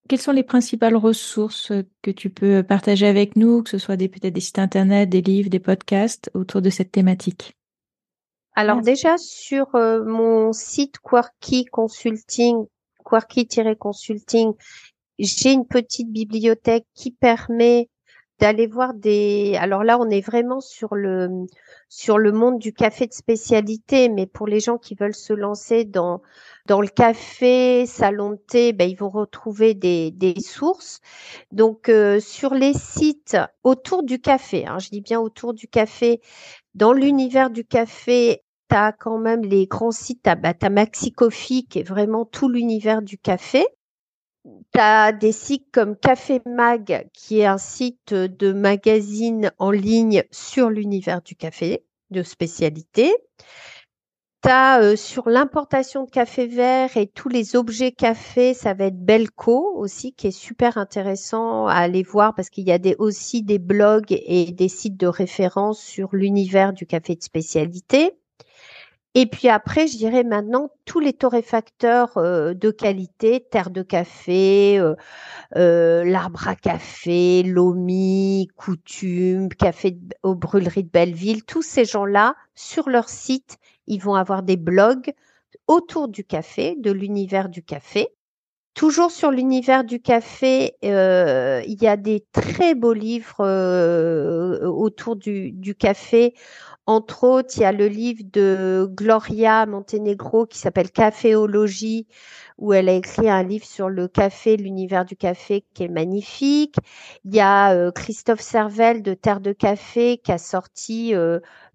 [0.08, 4.08] Quelles sont les principales ressources que tu peux partager avec nous, que ce soit des
[4.08, 7.54] peut-être des sites internet, des livres, des podcasts autour de cette thématique?
[8.54, 12.64] Alors déjà sur euh, mon site Quarky Consulting,
[13.04, 14.52] Quarky-consulting,
[15.18, 17.88] j'ai une petite bibliothèque qui permet
[18.40, 19.56] d'aller voir des.
[19.60, 21.46] Alors là, on est vraiment sur le
[21.88, 25.84] sur le monde du café de spécialité, mais pour les gens qui veulent se lancer
[25.84, 26.22] dans
[26.66, 31.00] dans le café, salon de thé, ben, ils vont retrouver des, des sources.
[31.52, 36.20] Donc euh, sur les sites autour du café, hein, je dis bien autour du café,
[36.74, 41.12] dans l'univers du café, tu as quand même les grands sites, tu as, bah, Maxi
[41.12, 43.64] Coffee qui est vraiment tout l'univers du café.
[44.44, 50.24] Tu as des sites comme Café Mag, qui est un site de magazine en ligne
[50.30, 53.12] sur l'univers du café, de spécialité.
[54.40, 59.74] T'as sur l'importation de café vert et tous les objets café, ça va être Belco
[59.74, 63.58] aussi, qui est super intéressant à aller voir parce qu'il y a des, aussi des
[63.58, 68.12] blogs et des sites de référence sur l'univers du café de spécialité.
[69.20, 74.78] Et puis après, je dirais maintenant tous les torréfacteurs de qualité, terre de café,
[75.56, 82.88] euh, l'arbre à café, Lomi, Coutume, café aux brûleries de Belleville, tous ces gens-là, sur
[82.88, 83.58] leur site,
[83.88, 85.12] ils vont avoir des blogs
[85.66, 88.10] autour du café, de l'univers du café.
[88.78, 95.16] Toujours sur l'univers du café, euh, il y a des très beaux livres euh, autour
[95.16, 96.32] du, café.
[96.86, 102.06] Entre autres, il y a le livre de Gloria Montenegro qui s'appelle Caféologie,
[102.56, 106.76] où elle a écrit un livre sur le café, l'univers du café, qui est magnifique.
[107.24, 111.14] Il y a euh, Christophe Servel de Terre de Café qui a sorti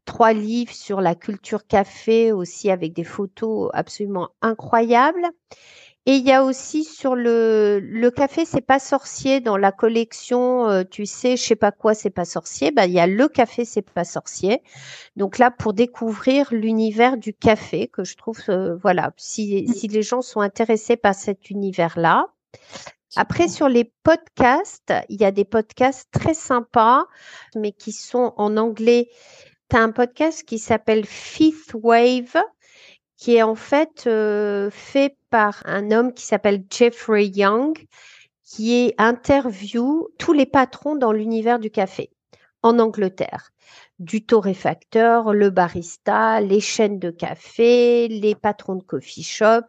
[0.06, 5.28] trois livres sur la culture café aussi avec des photos absolument incroyables.
[6.06, 10.68] Et il y a aussi sur le le café c'est pas sorcier dans la collection
[10.70, 13.30] euh, tu sais je sais pas quoi c'est pas sorcier bah il y a le
[13.30, 14.62] café c'est pas sorcier.
[15.16, 20.02] Donc là pour découvrir l'univers du café que je trouve euh, voilà si si les
[20.02, 22.28] gens sont intéressés par cet univers là.
[23.16, 27.06] Après, sur les podcasts, il y a des podcasts très sympas,
[27.56, 29.10] mais qui sont en anglais.
[29.70, 32.36] Tu as un podcast qui s'appelle Fifth Wave,
[33.24, 37.74] qui est en fait euh, fait par un homme qui s'appelle Jeffrey Young,
[38.44, 42.10] qui interview tous les patrons dans l'univers du café
[42.64, 43.52] en Angleterre.
[43.98, 49.62] Du torréfacteur, le barista, les chaînes de café, les patrons de coffee shop.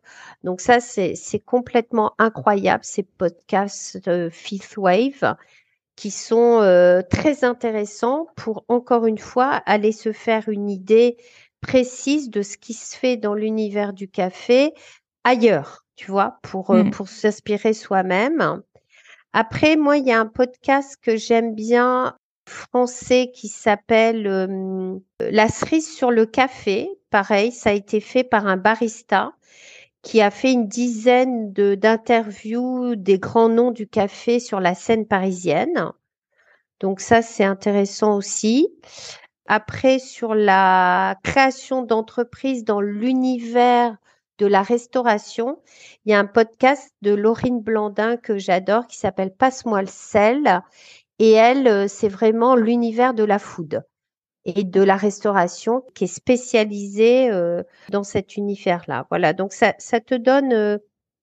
[0.43, 1.15] Donc ça, c'est
[1.47, 5.37] complètement incroyable, ces podcasts de Fifth Wave
[5.95, 11.17] qui sont euh, très intéressants pour, encore une fois, aller se faire une idée
[11.67, 14.75] précise de ce qui se fait dans l'univers du café
[15.25, 16.91] ailleurs, tu vois, pour, euh, mmh.
[16.91, 18.63] pour s'inspirer soi-même.
[19.33, 25.91] Après, moi, il y a un podcast que j'aime bien français qui s'appelle La cerise
[25.91, 26.89] sur le café.
[27.11, 29.33] Pareil, ça a été fait par un barista
[30.03, 35.93] qui a fait une dizaine d'interviews des grands noms du café sur la scène parisienne.
[36.81, 38.69] Donc ça, c'est intéressant aussi.
[39.47, 43.97] Après, sur la création d'entreprises dans l'univers
[44.39, 45.61] de la restauration,
[46.05, 50.63] il y a un podcast de Laurine Blandin que j'adore qui s'appelle Passe-moi le sel.
[51.19, 53.85] Et elle, euh, c'est vraiment l'univers de la food
[54.47, 59.07] et de la restauration qui est spécialisée euh, dans cet univers-là.
[59.11, 60.79] Voilà, donc ça, ça te donne euh,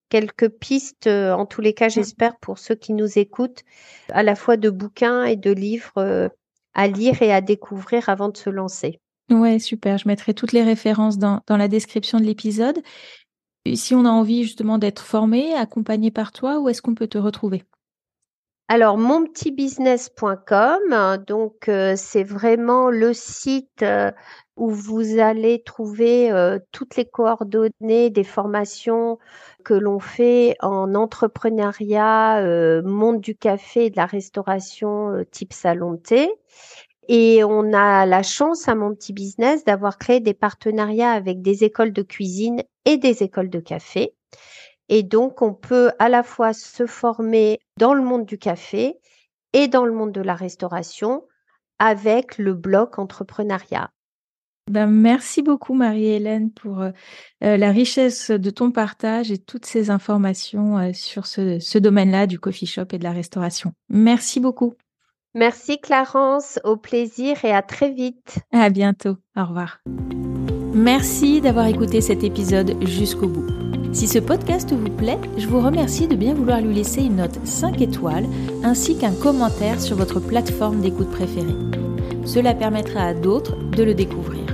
[0.09, 3.63] quelques pistes, en tous les cas, j'espère, pour ceux qui nous écoutent,
[4.11, 6.31] à la fois de bouquins et de livres
[6.73, 8.99] à lire et à découvrir avant de se lancer.
[9.31, 9.97] Ouais, super.
[9.97, 12.81] Je mettrai toutes les références dans, dans la description de l'épisode.
[13.73, 17.17] Si on a envie justement d'être formé, accompagné par toi, où est-ce qu'on peut te
[17.17, 17.63] retrouver?
[18.73, 24.13] Alors, monpetitbusiness.com, donc euh, c'est vraiment le site euh,
[24.55, 29.19] où vous allez trouver euh, toutes les coordonnées des formations
[29.65, 35.97] que l'on fait en entrepreneuriat, monde du café et de la restauration type salon de
[35.97, 36.29] thé.
[37.09, 41.91] Et on a la chance à mon business d'avoir créé des partenariats avec des écoles
[41.91, 44.13] de cuisine et des écoles de café.
[44.91, 48.99] Et donc, on peut à la fois se former dans le monde du café
[49.53, 51.23] et dans le monde de la restauration
[51.79, 53.89] avec le bloc entrepreneuriat.
[54.69, 56.91] Ben, merci beaucoup Marie-Hélène pour euh,
[57.43, 62.27] euh, la richesse de ton partage et toutes ces informations euh, sur ce, ce domaine-là
[62.27, 63.71] du coffee shop et de la restauration.
[63.89, 64.75] Merci beaucoup.
[65.33, 68.39] Merci Clarence, au plaisir et à très vite.
[68.51, 69.79] À bientôt, au revoir.
[70.73, 73.80] Merci d'avoir écouté cet épisode jusqu'au bout.
[73.93, 77.37] Si ce podcast vous plaît, je vous remercie de bien vouloir lui laisser une note
[77.43, 78.25] 5 étoiles
[78.63, 81.55] ainsi qu'un commentaire sur votre plateforme d'écoute préférée.
[82.25, 84.45] Cela permettra à d'autres de le découvrir.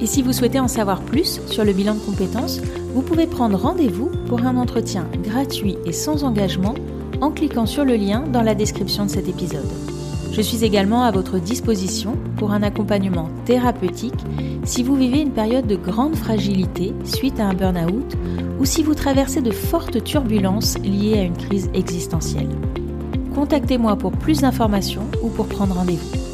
[0.00, 2.60] Et si vous souhaitez en savoir plus sur le bilan de compétences,
[2.94, 6.74] vous pouvez prendre rendez-vous pour un entretien gratuit et sans engagement
[7.20, 9.95] en cliquant sur le lien dans la description de cet épisode.
[10.36, 14.22] Je suis également à votre disposition pour un accompagnement thérapeutique
[14.66, 18.14] si vous vivez une période de grande fragilité suite à un burn-out
[18.60, 22.50] ou si vous traversez de fortes turbulences liées à une crise existentielle.
[23.34, 26.25] Contactez-moi pour plus d'informations ou pour prendre rendez-vous.